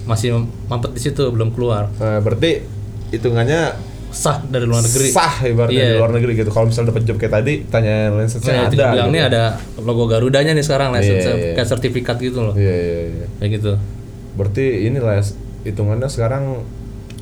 [0.05, 0.33] Masih
[0.67, 1.89] mampet di situ belum keluar.
[1.95, 2.65] Nah, berarti
[3.11, 5.11] hitungannya Sah dari luar negeri.
[5.11, 5.91] sah ibaratnya Iya.
[5.91, 6.47] di luar negeri gitu.
[6.49, 8.71] Kalau misalnya dapat job kayak tadi, tanya license-nya Nah, ada.
[8.71, 9.11] dibilang gitu.
[9.13, 9.43] nih ada
[9.77, 11.53] logo Garudanya nih sekarang license Iya, iya.
[11.55, 12.55] kayak sertifikat gitu loh.
[12.55, 13.27] Iya, iya, iya.
[13.37, 13.73] Kayak gitu.
[14.35, 15.19] Berarti inilah
[15.63, 16.63] hitungannya sekarang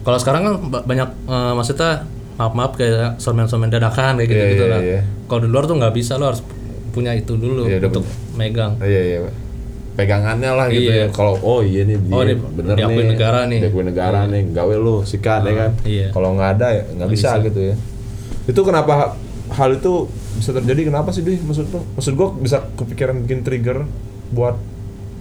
[0.03, 4.81] Kalau sekarang kan ba- banyak eh, maksudnya maaf-maaf kayak somen-somen dadakan kayak gitu gitu lah.
[4.81, 5.01] iya.
[5.25, 6.43] Kalau di luar tuh nggak bisa lo harus
[6.91, 8.77] punya itu dulu udah untuk megang.
[8.81, 9.19] iya iya
[9.93, 11.05] pegangannya lah gitu Iya.
[11.05, 11.07] ya.
[11.11, 13.09] Kalau oh iya nih dia Oh, di- bener diakui nih.
[13.09, 13.59] negara nih.
[13.61, 15.71] Diakui negara nih, gawe lu sikat ya kan.
[15.85, 16.07] iya.
[16.11, 17.75] Kalau nggak ada ya nggak bisa, gitu ya.
[18.43, 19.15] Itu kenapa
[19.51, 21.81] hal itu bisa terjadi kenapa sih Dwi maksud lu?
[21.95, 23.85] Maksud gua bisa kepikiran bikin trigger
[24.31, 24.57] buat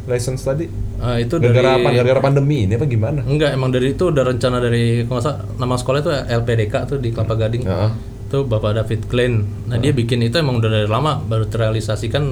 [0.03, 0.71] license tadi
[1.02, 1.97] Eh, itu gara-gara dari?
[1.97, 3.26] Gara-gara pandemi ini apa gimana?
[3.26, 7.10] Enggak, emang dari itu udah rencana dari kalau salah nama sekolah itu LPDK tuh di
[7.10, 7.66] Kelapa Gading.
[7.66, 7.91] Heeh.
[8.30, 9.43] Itu Bapak David Klein.
[9.66, 12.24] Nah, dia bikin itu emang udah dari lama baru terrealisasikan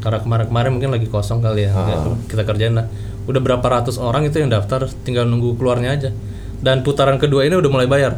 [0.00, 1.72] karena kemarin-kemarin mungkin lagi kosong kali ya.
[1.74, 2.88] Ya, Kita kerjain lah.
[3.26, 6.10] Udah berapa ratus orang itu yang daftar tinggal nunggu keluarnya aja.
[6.56, 8.16] Dan putaran kedua ini udah mulai bayar.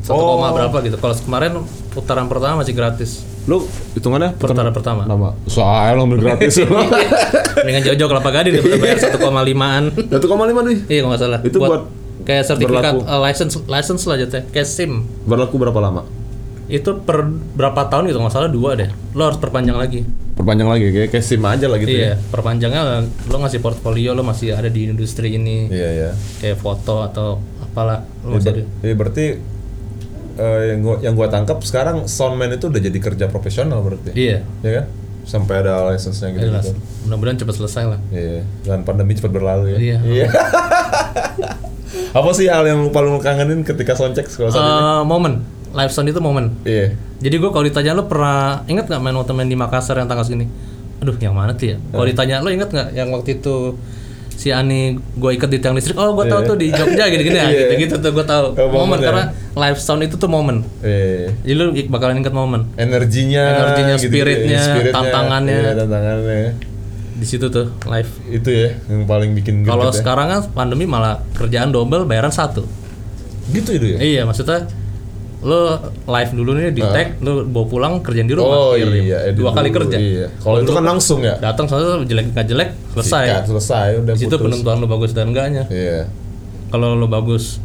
[0.00, 0.38] Satu Oh.
[0.38, 0.96] koma berapa gitu.
[0.96, 1.52] Kalau kemarin
[1.92, 3.20] putaran pertama masih gratis.
[3.48, 5.02] Lu hitungannya Putaran pertama.
[5.02, 6.60] nama soalnya lo ambil gratis
[7.66, 9.82] Dengan jauh-jauh Kelapa Gading daripada bayar 1,5an.
[10.06, 10.20] 1,5
[10.62, 11.40] nih Iya kalau nggak salah.
[11.40, 11.82] Itu buat
[12.20, 13.08] kayak sertifikat berlaku.
[13.08, 14.92] eh, license license lah jatuhnya kayak SIM.
[15.24, 16.02] berlaku berapa lama?
[16.68, 17.24] Itu per
[17.56, 18.92] berapa tahun gitu nggak salah dua deh.
[19.10, 20.04] Lo harus perpanjang lagi.
[20.34, 22.04] Perpanjang lagi kayak kayak SIM aja lah gitu ya.
[22.04, 22.82] iya, perpanjangnya
[23.26, 26.10] lo ngasih portfolio lo masih ada di industri ini Iya iya.
[26.38, 27.28] kayak foto atau
[27.58, 29.24] apalah lo Ya, ber- ya, berarti
[30.38, 34.14] eh, yang gua yang gua tangkap sekarang soundman itu udah jadi kerja profesional berarti.
[34.14, 34.86] Iya, Ya kan?
[35.28, 36.48] Sampai ada license-nya gitu.
[36.48, 36.72] jelas.
[37.04, 38.00] Mudah-mudahan cepat selesai lah.
[38.08, 40.00] Iya, dan pandemi cepat berlalu ya.
[40.00, 40.26] Iya.
[42.16, 44.72] Apa sih hal yang paling lu kangenin ketika soundcheck sekolah saat ini?
[44.72, 45.32] Eh, momen,
[45.72, 46.56] live sound itu momen.
[46.64, 46.96] Iya.
[47.20, 50.24] Jadi gue kalau ditanya lo pernah inget nggak main waktu main di Makassar yang tanggal
[50.24, 50.46] segini?
[50.98, 51.76] Aduh, yang mana tuh ya?
[51.92, 53.76] Kalau ditanya lo inget nggak yang waktu itu
[54.38, 55.98] si Ani gue ikat di tiang listrik?
[55.98, 57.58] Oh, gue tahu tuh di Jogja gini-gini ya, Iya.
[57.66, 58.54] gitu-gitu tuh gue tahu.
[58.54, 59.10] Oh, momen ya?
[59.10, 60.62] karena live sound itu tuh momen.
[60.78, 61.34] Iya.
[61.42, 62.70] Jadi lu bakalan inget momen.
[62.78, 65.58] Energinya, Energinya, gitu-gitu spiritnya, ya, tantangannya.
[65.58, 66.42] Iya, tantangannya.
[67.18, 68.10] Di situ tuh live.
[68.30, 69.98] Itu ya yang paling bikin Kalau ya.
[69.98, 72.62] sekarang kan pandemi malah kerjaan double, bayaran satu.
[73.48, 73.98] gitu itu ya.
[73.98, 74.68] Iya, maksudnya
[75.38, 75.78] lo
[76.10, 78.58] live dulu nih di tag, lo bawa pulang kerjaan di rumah.
[78.58, 79.06] Oh kirim.
[79.06, 79.96] iya, edit dua kali dulu, kerja.
[79.96, 80.26] Iya.
[80.42, 81.38] Kalau itu kan langsung ya.
[81.38, 82.68] Datang soalnya jelek nggak jelek,
[82.98, 83.24] selesai.
[83.30, 84.44] Sikat, selesai udah Di situ putus.
[84.50, 85.64] penentuan lo bagus dan enggaknya.
[85.70, 86.10] Iya.
[86.74, 87.62] Kalau lo bagus,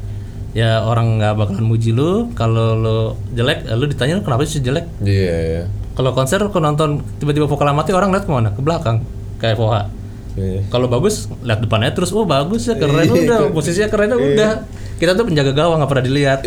[0.54, 2.30] ya orang nggak bakalan muji lo.
[2.38, 2.98] Kalau lo
[3.34, 4.86] jelek, ya lo ditanya lo kenapa sih jelek.
[5.02, 5.64] Iya, iya.
[5.98, 8.50] Kalau konser, kalau nonton tiba-tiba vokal mati, orang lihat ke mana?
[8.54, 9.02] Ke belakang,
[9.42, 10.03] kayak FOH.
[10.34, 10.66] Iya.
[10.68, 13.14] Kalau bagus, lihat depannya terus, oh bagus ya, keren Iya.
[13.14, 14.66] udah, posisinya keren udah.
[14.96, 16.40] Kita tuh penjaga gawang nggak pernah dilihat.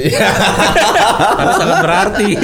[1.39, 2.28] Tapi sangat berarti.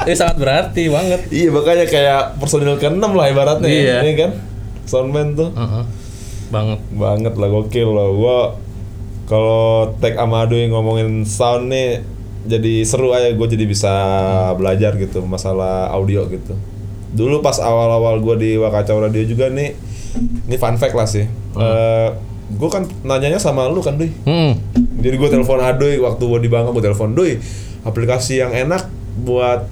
[0.00, 1.20] Ini sangat berarti banget.
[1.28, 3.96] Iya makanya kayak personil ke-6 lah ibaratnya Iya.
[4.00, 4.30] ya kan
[4.82, 5.84] Soundman tuh Heeh.
[6.50, 6.80] Banget.
[6.90, 8.38] banget lah gokil loh gua
[9.24, 9.62] kalau
[10.02, 12.02] tag Amado yang ngomongin sound nih
[12.42, 13.92] jadi seru aja gue jadi bisa
[14.56, 16.58] belajar gitu masalah audio gitu
[17.10, 19.74] dulu pas awal-awal gua di Wakacau Radio juga nih
[20.46, 21.26] ini fun fact lah sih.
[21.50, 22.08] Eh,
[22.50, 24.58] gue kan nanyanya sama lu kan Dui Hmm.
[24.98, 27.38] jadi gue telepon Adoy waktu gue di Bangka gue telepon Doi
[27.86, 28.90] aplikasi yang enak
[29.22, 29.70] buat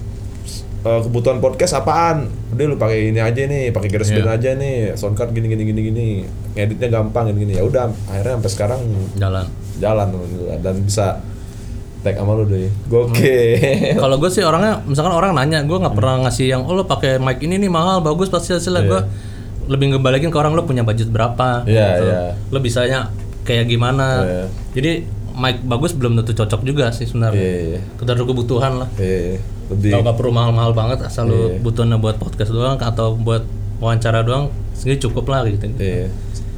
[0.83, 2.31] uh, kebutuhan podcast apaan?
[2.55, 6.09] Udah lu pakai ini aja nih pakai GarageBand aja nih soundcard gini gini gini gini.
[6.55, 7.53] Editnya gampang gini gini.
[7.59, 8.81] Ya udah akhirnya sampai sekarang
[9.19, 9.47] Jalan.
[9.79, 10.07] jalan
[10.63, 11.19] dan bisa
[11.99, 16.27] tag sama lu Doi gokil Kalau gue sih orangnya, misalkan orang nanya, gue nggak pernah
[16.27, 18.83] ngasih yang, oh lo pakai mic ini nih mahal, bagus pasti hasilnya.
[18.87, 19.01] Gue
[19.69, 21.67] lebih ngebalikin ke orang lo punya budget berapa.
[21.69, 22.05] Iya, gitu.
[22.09, 22.21] iya.
[22.55, 23.11] Lo bisanya
[23.45, 24.07] kayak gimana.
[24.25, 24.45] Iya.
[24.79, 24.93] Jadi
[25.39, 27.39] mic bagus belum tentu cocok juga sih sebenarnya.
[27.39, 27.81] Iya, iya.
[28.01, 28.89] Tergantung kebutuhan lah.
[28.99, 29.39] Eh,
[29.69, 31.61] lebih Kalau nggak perlu mahal-mahal banget, asal lo Iya.
[31.61, 33.45] butuhnya buat podcast doang atau buat
[33.79, 35.69] wawancara doang, segini cukup lah gitu.
[35.79, 36.09] Iya.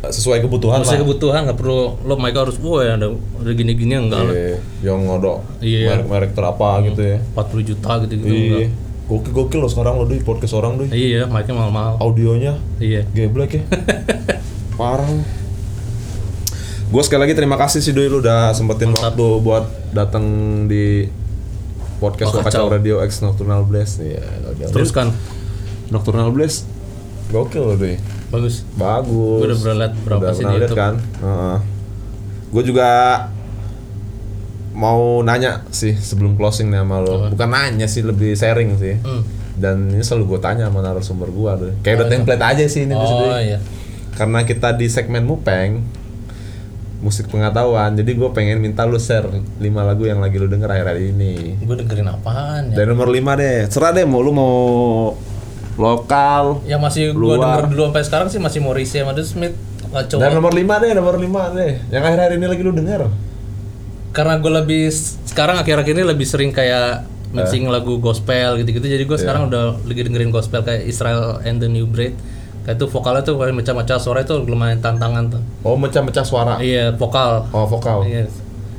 [0.02, 1.04] Sesuai kebutuhan Maksudnya lah.
[1.04, 4.32] kebutuhan nggak perlu lo mereka harus wah ada ada gini-gini enggak lah.
[4.32, 5.86] Iya, yang ngodok Iya.
[5.92, 7.18] merek-merek terapa gitu ya.
[7.30, 8.48] 40 juta gitu-gitu Iya.
[8.64, 8.70] enggak.
[9.06, 10.88] Gokil gokil loh sekarang lo di podcast orang doi.
[10.88, 11.98] Iya, mic-nya mahal-mahal.
[11.98, 13.04] Audionya Iya.
[13.10, 13.62] geblek ya.
[14.78, 15.10] Parah.
[16.86, 20.24] Gue sekali lagi terima kasih sih doi lu udah sempetin waktu buat datang
[20.64, 21.06] di
[21.98, 22.66] podcast Oh, kacau.
[22.66, 24.00] Radio X Nocturnal Blast.
[24.00, 24.72] Iya, gokil.
[24.72, 25.12] Teruskan.
[25.88, 26.64] Nocturnal Blast
[27.28, 28.00] gokil loh doi.
[28.30, 28.62] Bagus.
[28.78, 29.38] Bagus.
[29.42, 30.78] Gua udah pernah liat berapa Udah sih di YouTube.
[30.78, 30.94] kan?
[32.50, 32.88] Gue juga
[34.70, 37.28] mau nanya sih sebelum closing nih sama lo.
[37.30, 38.96] Bukan nanya sih, lebih sharing sih.
[39.02, 39.22] Hmm.
[39.60, 41.74] Dan ini selalu gue tanya sama narasumber gue deh.
[41.84, 43.60] Kayak udah template aja sih ini Oh oh, iya.
[44.16, 45.84] Karena kita di segmen Mupeng
[47.00, 51.16] musik pengetahuan, jadi gue pengen minta lu share 5 lagu yang lagi lu denger akhir-akhir
[51.16, 51.56] ini.
[51.64, 52.84] Gue dengerin apaan ya?
[52.84, 53.58] Dari nomor 5 deh.
[53.72, 54.54] Serah deh mau lu mau
[55.80, 56.44] lokal.
[56.68, 57.40] Yang masih Luar.
[57.40, 59.56] denger dulu sampai sekarang sih masih Morrissey sama The Smith.
[59.90, 60.20] Kacau.
[60.20, 61.72] Dan nomor 5 deh, nomor 5 deh.
[61.88, 63.00] Yang akhir-akhir ini lagi lu denger.
[64.10, 64.90] Karena gue lebih
[65.24, 67.70] sekarang akhir-akhir ini lebih sering kayak mixing Eh.
[67.70, 68.84] lagu gospel gitu-gitu.
[68.84, 72.14] Jadi gue sekarang udah lagi dengerin gospel kayak Israel and the New Breed.
[72.60, 75.42] Kayak itu vokalnya tuh kayak macam-macam suara itu lumayan tantangan tuh.
[75.62, 76.58] Oh, mecah-mecah suara.
[76.58, 77.48] Iya, vokal.
[77.50, 78.04] Oh, vokal.
[78.04, 78.26] Iya.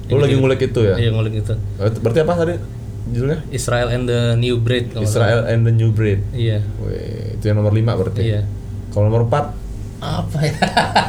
[0.08, 0.96] Lu lagi ngulik itu ya?
[1.00, 1.54] Iya, ngulik itu.
[1.80, 2.56] Berarti apa tadi
[3.04, 3.40] judulnya?
[3.50, 4.92] Israel and the New Breed.
[4.92, 5.02] kalau.
[5.02, 6.22] Israel and the New Breed.
[6.32, 6.62] Iya.
[6.80, 8.22] Wih, itu yang nomor 5 berarti.
[8.22, 8.42] Iya.
[8.90, 9.58] Kalau nomor 4
[10.00, 10.54] Apa ya?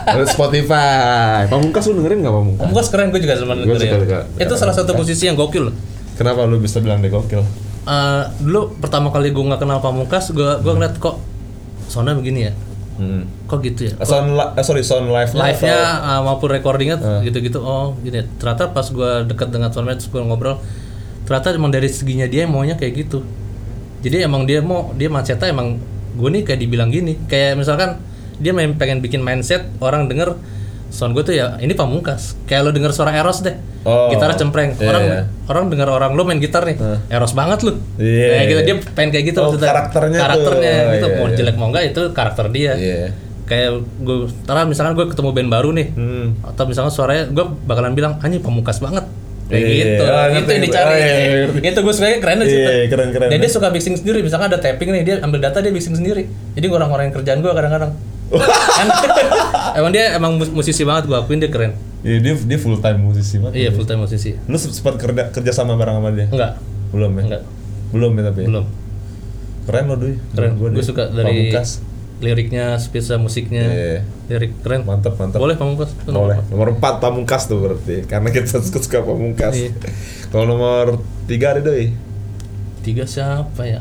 [0.07, 1.45] Ada Spotify.
[1.47, 2.61] Pamungkas lu dengerin nggak Pamungkas?
[2.63, 3.89] Pamungkas keren gue juga sama dengerin.
[3.99, 4.19] suka.
[4.37, 5.75] Itu salah satu posisi yang gokil loh.
[6.15, 7.41] Kenapa lu bisa bilang dia gokil?
[7.83, 11.17] Eh, dulu pertama kali gue nggak kenal Pamungkas, gue gue ngeliat kok
[11.85, 12.53] soundnya begini ya,
[12.95, 13.25] Hmm.
[13.47, 13.97] kok gitu ya.
[13.99, 17.21] Sound li- eh, sorry sound live Live-nya uh, maupun recordingnya Ah.
[17.21, 18.21] gitu-gitu, oh gini.
[18.21, 18.25] ya.
[18.37, 20.61] Ternyata pas gue deket dengan Soundmate, terus gue ngobrol,
[21.33, 23.25] ternyata emang dari seginya dia maunya kayak gitu.
[24.03, 25.81] Jadi emang dia mau dia mindsetnya emang
[26.13, 27.97] gue nih kayak dibilang gini, kayak misalkan
[28.37, 30.37] dia main, pengen bikin mindset orang denger
[30.93, 34.77] sound gue tuh ya ini pamungkas kayak lo denger suara Eros deh Oh, gitarnya cempreng
[34.77, 35.21] iya, orang iya.
[35.49, 36.77] orang denger orang lo main gitar nih
[37.09, 38.29] Eros banget lu Iya.
[38.29, 40.23] kayak gitu dia pengen kayak gitu Oh, maksudnya karakternya tuh.
[40.23, 41.35] karakternya Oh, gitu iya, mau iya.
[41.35, 43.09] jelek mau enggak itu karakter dia Iya.
[43.43, 43.71] kayak
[44.05, 46.27] gue ntar misalkan gue ketemu band baru nih Hmm.
[46.45, 49.09] atau misalkan suaranya gue bakalan bilang anjing pamungkas banget
[49.53, 50.11] kayak Iya, gitu iya.
[50.11, 51.59] Ah, itu yang dicari oh, iya, iya, ngerti.
[51.63, 53.29] itu gue suka keren di Iya, situ keren, keren.
[53.29, 56.25] dan dia suka mixing sendiri misalkan ada tapping nih dia ambil data dia mixing sendiri
[56.53, 57.93] jadi orang-orang kerjaan gue kadang-kadang
[58.33, 58.89] Kan?
[59.79, 62.99] emang dia emang mus- musisi banget gue akuin dia keren Iya, dia dia full time
[63.05, 63.55] musisi banget.
[63.55, 66.27] iya full time musisi Lu sempat kerja kerja sama bareng sama dia?
[66.27, 66.57] enggak
[66.91, 67.23] Belum ya?
[67.23, 67.43] enggak
[67.91, 68.41] Belum ya tapi.
[68.43, 68.65] belum
[69.63, 70.17] Keren lo Dui.
[70.33, 71.79] keren gue suka dari Pamungkas.
[72.23, 73.99] Liriknya spesa musiknya Iya.
[74.29, 75.37] lirik keren Mantap, mantap.
[75.37, 76.39] boleh pamungkas Boleh.
[76.39, 78.07] nomor Nomor 4 Pamungkas tuh berarti.
[78.07, 79.53] Karena kita suka, suka Pamungkas.
[79.53, 79.75] Iya.
[80.29, 81.91] Kalau nomor 3 ada Doi.
[82.81, 83.79] tiga siapa ya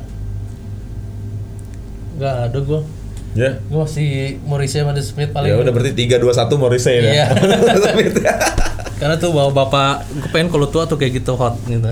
[2.14, 2.82] nggak ada gue
[3.32, 3.64] Ya.
[3.64, 4.10] gue masih
[4.44, 7.12] Morrissey sama The Smith paling Ya udah berarti 3 2 1 Morrissey Iya.
[7.26, 7.26] ya.
[9.02, 11.90] karena tuh bawa bapak gue pengen kalau tua tuh kayak gitu hot gitu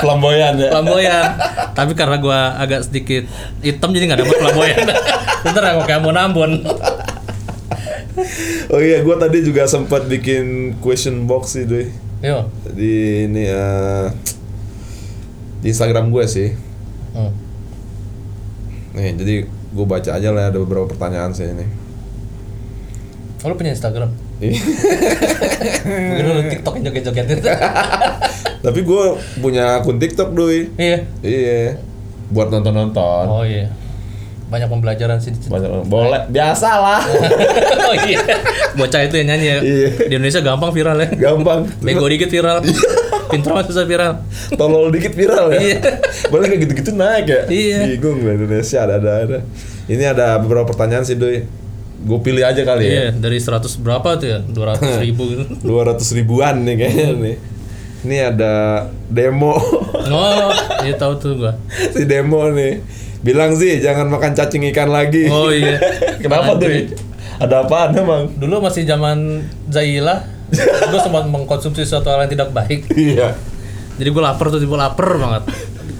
[0.00, 0.72] Flamboyan ya.
[0.72, 1.36] flamboyan
[1.74, 3.28] tapi karena gue agak sedikit
[3.60, 4.80] hitam jadi nggak dapet flamboyan
[5.44, 6.64] ntar aku kayak mau nambon
[8.70, 11.88] Oh iya, gua tadi juga sempat bikin question box sih, Doi.
[12.20, 14.06] yo Di ini eh,
[15.58, 16.52] di Instagram gue sih.
[17.14, 17.32] hmm.
[18.92, 19.34] Nih, jadi
[19.70, 21.66] gue baca aja lah ada beberapa pertanyaan sih ini.
[23.40, 24.52] Oh, lu punya Instagram Iya.
[25.86, 27.48] mungkin lu TikTok joget-joget itu
[28.64, 29.02] Tapi gue
[29.40, 30.68] punya akun TikTok, Doi.
[30.74, 31.80] iya Iya.
[32.28, 33.24] Buat nonton-nonton.
[33.26, 33.68] oh iya
[34.50, 35.30] banyak pembelajaran sih.
[35.46, 36.98] Banyak boleh, biasa lah.
[37.86, 38.18] oh iya
[38.74, 39.88] bocah itu yang nyanyi ya Iya.
[40.02, 41.70] di Indonesia gampang viral ya Gampang.
[41.78, 42.58] bego dikit viral
[43.30, 44.14] pintar mah susah viral
[44.58, 45.60] Tolol dikit viral ya.
[45.62, 45.78] Iya.
[46.28, 47.40] Boleh kayak gitu-gitu naik ya.
[47.46, 47.78] Iya.
[47.94, 49.38] Bingung lah Indonesia ada ada ada.
[49.86, 51.42] Ini ada beberapa pertanyaan sih, Doi.
[52.00, 52.90] Gue pilih aja kali ya.
[52.90, 57.36] iya dari 100 berapa tuh ya 200 ribu gitu 200 ribuan nih kayaknya nih.
[58.00, 58.52] Ini ada
[59.12, 59.52] demo.
[60.08, 60.50] oh
[60.80, 61.52] iya tahu tuh gua
[61.92, 62.80] si demo nih.
[63.20, 65.28] Bilang sih jangan makan cacing ikan lagi.
[65.28, 65.76] oh iya
[66.24, 66.72] Kenapa tuh?
[66.72, 66.96] Anjir.
[67.36, 68.32] Ada apaan emang?
[68.36, 72.90] dulu masih zaman Zaila gue sempat mengkonsumsi sesuatu hal yang tidak baik.
[72.92, 73.38] Iya.
[74.00, 75.42] jadi gue lapar tuh tiba lapar banget.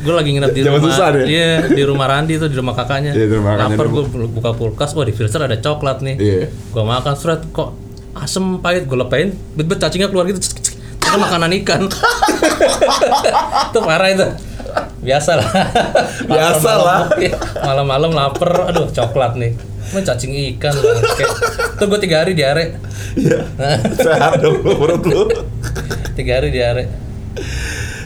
[0.00, 1.24] Gue lagi nginep di Zaman rumah susah deh.
[1.28, 3.12] iya di rumah Randi tuh di rumah kakaknya.
[3.12, 6.16] Iya, di rumah lapar gue buka kulkas wah di freezer ada coklat nih.
[6.16, 6.46] Iya.
[6.48, 7.76] gue makan seret kok
[8.16, 8.88] asem pahit.
[8.88, 10.70] Gue lepain bet-bet cacingnya keluar gitu itu
[11.10, 11.90] makanan ikan.
[13.70, 14.26] Itu parah itu.
[15.02, 15.48] Biasa lah.
[16.22, 17.00] Biasa lah.
[17.18, 19.52] Iya, malam-malam lapar aduh coklat nih
[19.90, 21.24] Mau cacing ikan bangke.
[21.76, 22.76] tuh gue tiga hari diare
[23.16, 23.42] Iya.
[24.06, 25.22] Sehat dong lu, menurut lu.
[26.14, 26.84] tiga hari diare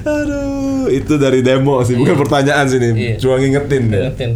[0.04, 2.90] Aduh, itu dari demo sih, bukan pertanyaan sih nih.
[2.92, 3.16] Iya.
[3.16, 4.00] Cuma ngingetin ya.
[4.06, 4.30] Ingetin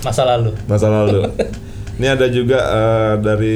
[0.00, 1.28] masa lalu Masa lalu.
[2.00, 3.54] Ini ada juga eh, dari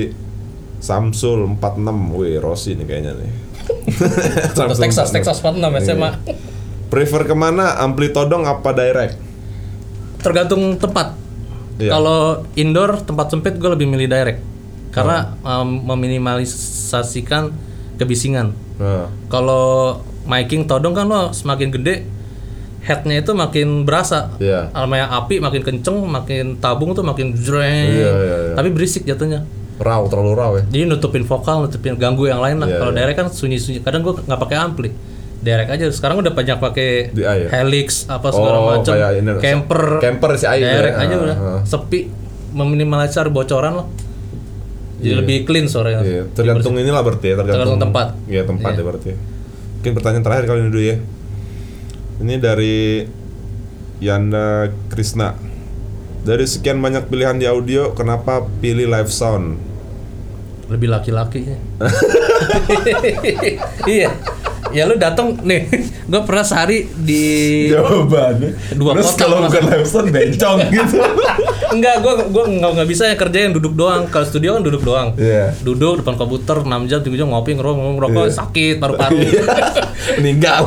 [0.76, 2.12] Samsul 46.
[2.12, 3.30] Wih, Rossi nih kayaknya nih.
[4.56, 5.16] Samsul Texas 46.
[5.16, 6.10] Texas 46 SMA.
[6.92, 7.80] Prefer ke mana?
[7.80, 9.16] Ampli todong apa direct?
[10.20, 11.16] Tergantung tempat.
[11.78, 11.90] Iya.
[11.94, 14.40] Kalau indoor tempat sempit gue lebih milih direct.
[14.94, 17.50] Karena um, meminimalisasikan
[17.98, 18.54] kebisingan.
[18.78, 22.06] Nah, Kalau miking todong kan lo semakin gede
[22.84, 24.36] headnya itu makin berasa.
[24.38, 24.70] Iya.
[24.70, 27.90] Namanya api makin kenceng, makin tabung tuh makin jreng.
[27.90, 28.54] Iya, iya, iya.
[28.54, 29.42] Tapi berisik jatuhnya.
[29.74, 30.62] raw terlalu raw ya.
[30.70, 32.70] Jadi nutupin vokal, nutupin ganggu yang lain lah.
[32.70, 32.98] Iya, Kalau iya.
[33.02, 33.82] direct kan sunyi-sunyi.
[33.82, 34.94] Kadang gue nggak pakai ampli.
[35.44, 35.84] Direct aja.
[35.92, 37.52] Sekarang udah banyak pakai ya?
[37.52, 38.96] helix apa segala Oh, macam.
[39.38, 39.82] Camper.
[40.00, 41.04] camper si Ai Direct ya.
[41.04, 41.36] aja Ah, udah.
[41.36, 41.60] ah.
[41.62, 42.08] Sepi,
[42.50, 43.86] meminimalisir bocoran loh.
[44.96, 46.00] Jadi lebih clean suaranya.
[46.00, 48.06] Iya, tergantung inilah berarti ya, tergantung, Tergantung tempat.
[48.24, 48.80] Iya, tempat Iya.
[48.80, 49.10] ya berarti.
[49.76, 50.96] Mungkin pertanyaan terakhir kali ini dulu ya.
[52.16, 52.76] Ini dari
[54.00, 54.48] Yanda
[54.88, 55.36] Krisna.
[56.24, 59.60] Dari sekian banyak pilihan di audio, kenapa pilih live sound?
[60.64, 61.58] lebih laki-laki ya.
[63.94, 64.08] iya
[64.74, 65.70] ya lu datang nih
[66.10, 67.24] gue pernah sehari di
[67.70, 68.50] Jawabannya.
[68.74, 70.98] Dua Terus kota kalau bukan sound bencong gitu.
[71.70, 74.82] enggak gue gue nggak nggak bisa yang kerja yang duduk doang kalau studio kan duduk
[74.82, 75.54] doang Iya.
[75.60, 78.34] duduk depan komputer 6 jam 7 jam ngopi ngerokok ngerokok Iya.
[78.34, 79.16] sakit paru-paru
[80.18, 80.62] Meninggal.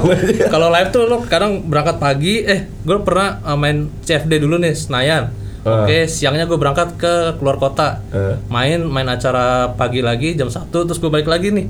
[0.48, 4.74] kalau live tuh lo kadang berangkat pagi eh gue pernah uh, main CFD dulu nih
[4.74, 5.28] Senayan
[5.60, 5.84] Ah.
[5.84, 8.00] Oke, siangnya gue berangkat ke keluar kota.
[8.08, 8.40] Eh.
[8.48, 11.68] Main main acara pagi lagi jam 1 terus gue balik lagi nih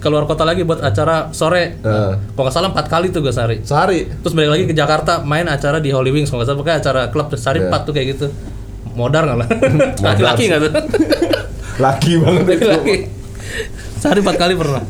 [0.00, 1.76] keluar kota lagi buat acara sore.
[1.76, 2.12] Eh.
[2.16, 3.60] Kalau nggak salah empat kali tuh gue sehari.
[3.60, 4.08] Sehari.
[4.08, 7.02] Terus balik lagi ke Jakarta main acara di Holy Wings kalau nggak salah pokoknya acara
[7.12, 7.66] klub sehari Iya.
[7.68, 8.26] empat tuh kayak gitu.
[8.96, 9.48] Modar nggak lah?
[10.08, 10.72] Laki-laki nggak tuh?
[11.84, 12.50] Laki banget itu.
[12.66, 12.96] Laki-laki.
[14.00, 14.82] Sehari empat kali pernah.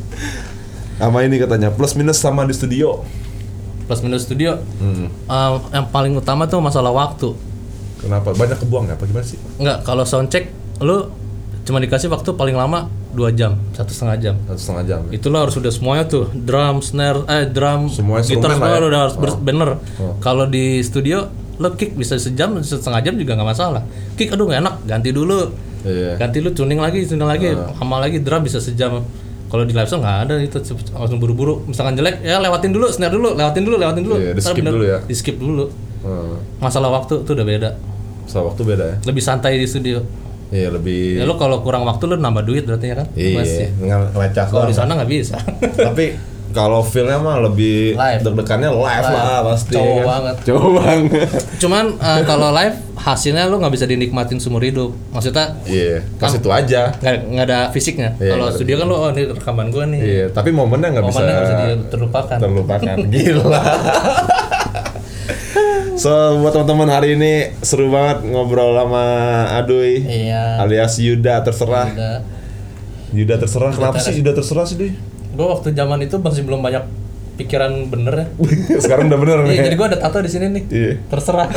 [0.97, 3.03] Sama ini katanya plus minus sama di studio.
[3.91, 4.63] Plus minus studio.
[4.79, 5.11] Hmm.
[5.11, 7.35] eh, yang paling utama tuh masalah waktu.
[7.99, 8.31] Kenapa?
[8.31, 8.97] Banyak kebuang nggak?
[8.97, 9.37] Apa gimana sih?
[9.59, 10.49] Enggak, kalau sound check
[10.81, 11.11] lu
[11.61, 14.35] cuma dikasih waktu paling lama 2 jam, satu setengah jam.
[14.45, 15.01] Satu setengah jam.
[15.05, 15.11] ya?
[15.13, 18.87] Itu lo harus sudah semuanya tuh, drum, snare, eh drum, Semua instrumen gitar semua ya.
[18.87, 19.37] udah harus Oh.
[19.37, 19.71] bener.
[19.97, 20.15] Oh.
[20.19, 23.83] Kalau di studio lo kick bisa sejam, setengah jam juga nggak masalah.
[24.15, 25.51] Kick aduh nggak enak, ganti dulu.
[25.81, 26.17] Iya.
[26.17, 29.01] Ganti lu tuning lagi, tuning lagi, lama lagi drum bisa sejam.
[29.47, 30.57] Kalau di live show nggak ada itu
[30.91, 31.67] langsung buru-buru.
[31.67, 34.17] Misalkan jelek, ya lewatin dulu, snare dulu, lewatin dulu, lewatin dulu.
[34.17, 34.99] Iya, di skip bener- dulu ya.
[35.03, 35.65] Di skip dulu.
[36.01, 36.39] Hmm.
[36.59, 37.71] Masalah waktu tuh udah beda.
[38.25, 38.97] So, waktu beda ya?
[39.03, 39.99] Lebih santai di studio.
[40.51, 41.17] Iya lebih.
[41.17, 43.07] Ya lo kalau kurang waktu lo nambah duit berarti ya kan?
[43.15, 43.71] Iya.
[44.11, 45.39] Ngelecah Kalau di sana nggak bisa.
[45.89, 48.27] Tapi kalau feelnya mah lebih Live.
[48.27, 49.15] deg-degannya live, Live.
[49.15, 49.71] lah pasti.
[49.71, 50.07] Cowok kan?
[50.11, 50.37] banget.
[50.43, 51.29] Cowok banget.
[51.57, 54.91] Cuman eh, kalau live hasilnya lo nggak bisa dinikmatin seumur hidup.
[55.15, 56.91] Maksudnya Iya, pas itu aja.
[56.99, 58.19] nggak ada fisiknya.
[58.19, 60.01] Iya, kalau studio kan lo oh ini rekaman gue nih.
[60.03, 62.39] Iya, tapi momennya nggak bisa, Momennya nggak bisa terlupakan.
[62.43, 62.97] terlupakan.
[63.07, 63.61] Gila.
[66.01, 66.09] so
[66.41, 69.05] buat teman-teman hari ini seru banget ngobrol sama
[69.55, 70.57] Aduy Iya.
[70.59, 71.89] alias Yuda terserah.
[71.89, 72.19] Udah.
[73.13, 73.71] Yuda terserah.
[73.71, 74.91] Kenapa sih Yuda terserah sih Duy?
[75.31, 76.85] Gue waktu zaman itu masih belum banyak
[77.37, 78.27] pikiran bener ya.
[78.83, 79.53] Sekarang udah bener nih.
[79.53, 80.63] Iya, jadi gue ada tato di sini nih.
[80.67, 80.93] Iya.
[81.07, 81.49] Terserah.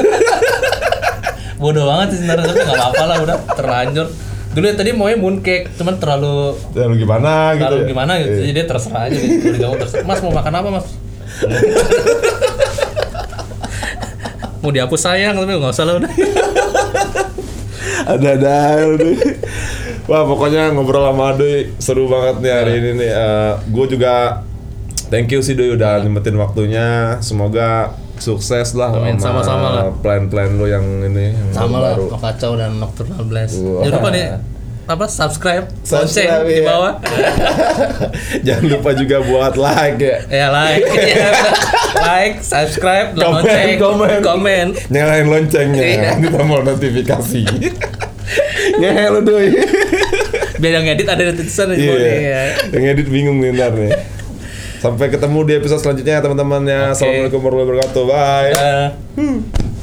[1.61, 4.07] Bodoh banget sih sebenarnya tapi nggak apa-apa lah udah terlanjur.
[4.53, 7.63] Dulu ya tadi maunya mooncake, cuman terlalu Ya, lu gimana gitu?
[7.65, 7.87] Lalu ya?
[7.89, 8.39] gimana gitu, Iya.
[8.43, 9.45] jadi dia terserah aja gitu.
[9.55, 10.03] Kamu terserah.
[10.03, 10.85] Mas mau makan apa mas?
[14.63, 16.11] mau dihapus sayang tapi nggak usah lah udah.
[18.03, 18.55] Ada-ada
[18.95, 19.11] udah.
[20.03, 23.11] Wah pokoknya ngobrol sama Aduy seru banget nih hari ini nih.
[23.71, 24.43] gue juga
[25.07, 27.19] thank you sih Duy udah nyempetin waktunya.
[27.19, 29.83] Semoga sukses lah Amin, sama-sama lah.
[29.99, 32.13] plan-plan lo yang ini yang Sama lah, baru.
[32.15, 33.59] kacau dan nocturnal blast.
[33.59, 33.83] Wah.
[33.83, 34.25] Jangan lupa nih
[34.93, 36.67] apa subscribe, lonceng Subscribe, di iya.
[36.67, 36.93] bawah.
[38.45, 40.17] Jangan lupa juga buat like ya.
[40.29, 41.29] ya like, Iya.
[41.97, 44.17] like, subscribe, Komen, lonceng, komen.
[44.21, 44.65] komen.
[44.87, 46.01] Nyalain loncengnya, Iya.
[46.13, 47.41] nanti tombol notifikasi.
[48.79, 49.49] Ngehe lu Duy.
[50.57, 51.89] Biar yang edit ada di di Iya.
[51.89, 52.43] bawah nih, ya.
[52.71, 53.91] Yang edit bingung nih ntar nih.
[54.79, 56.91] Sampai ketemu di episode selanjutnya teman-teman ya.
[56.91, 56.99] Oke.
[56.99, 58.03] Assalamualaikum warahmatullahi wabarakatuh.
[58.03, 58.51] Bye.
[58.53, 59.82] Dah.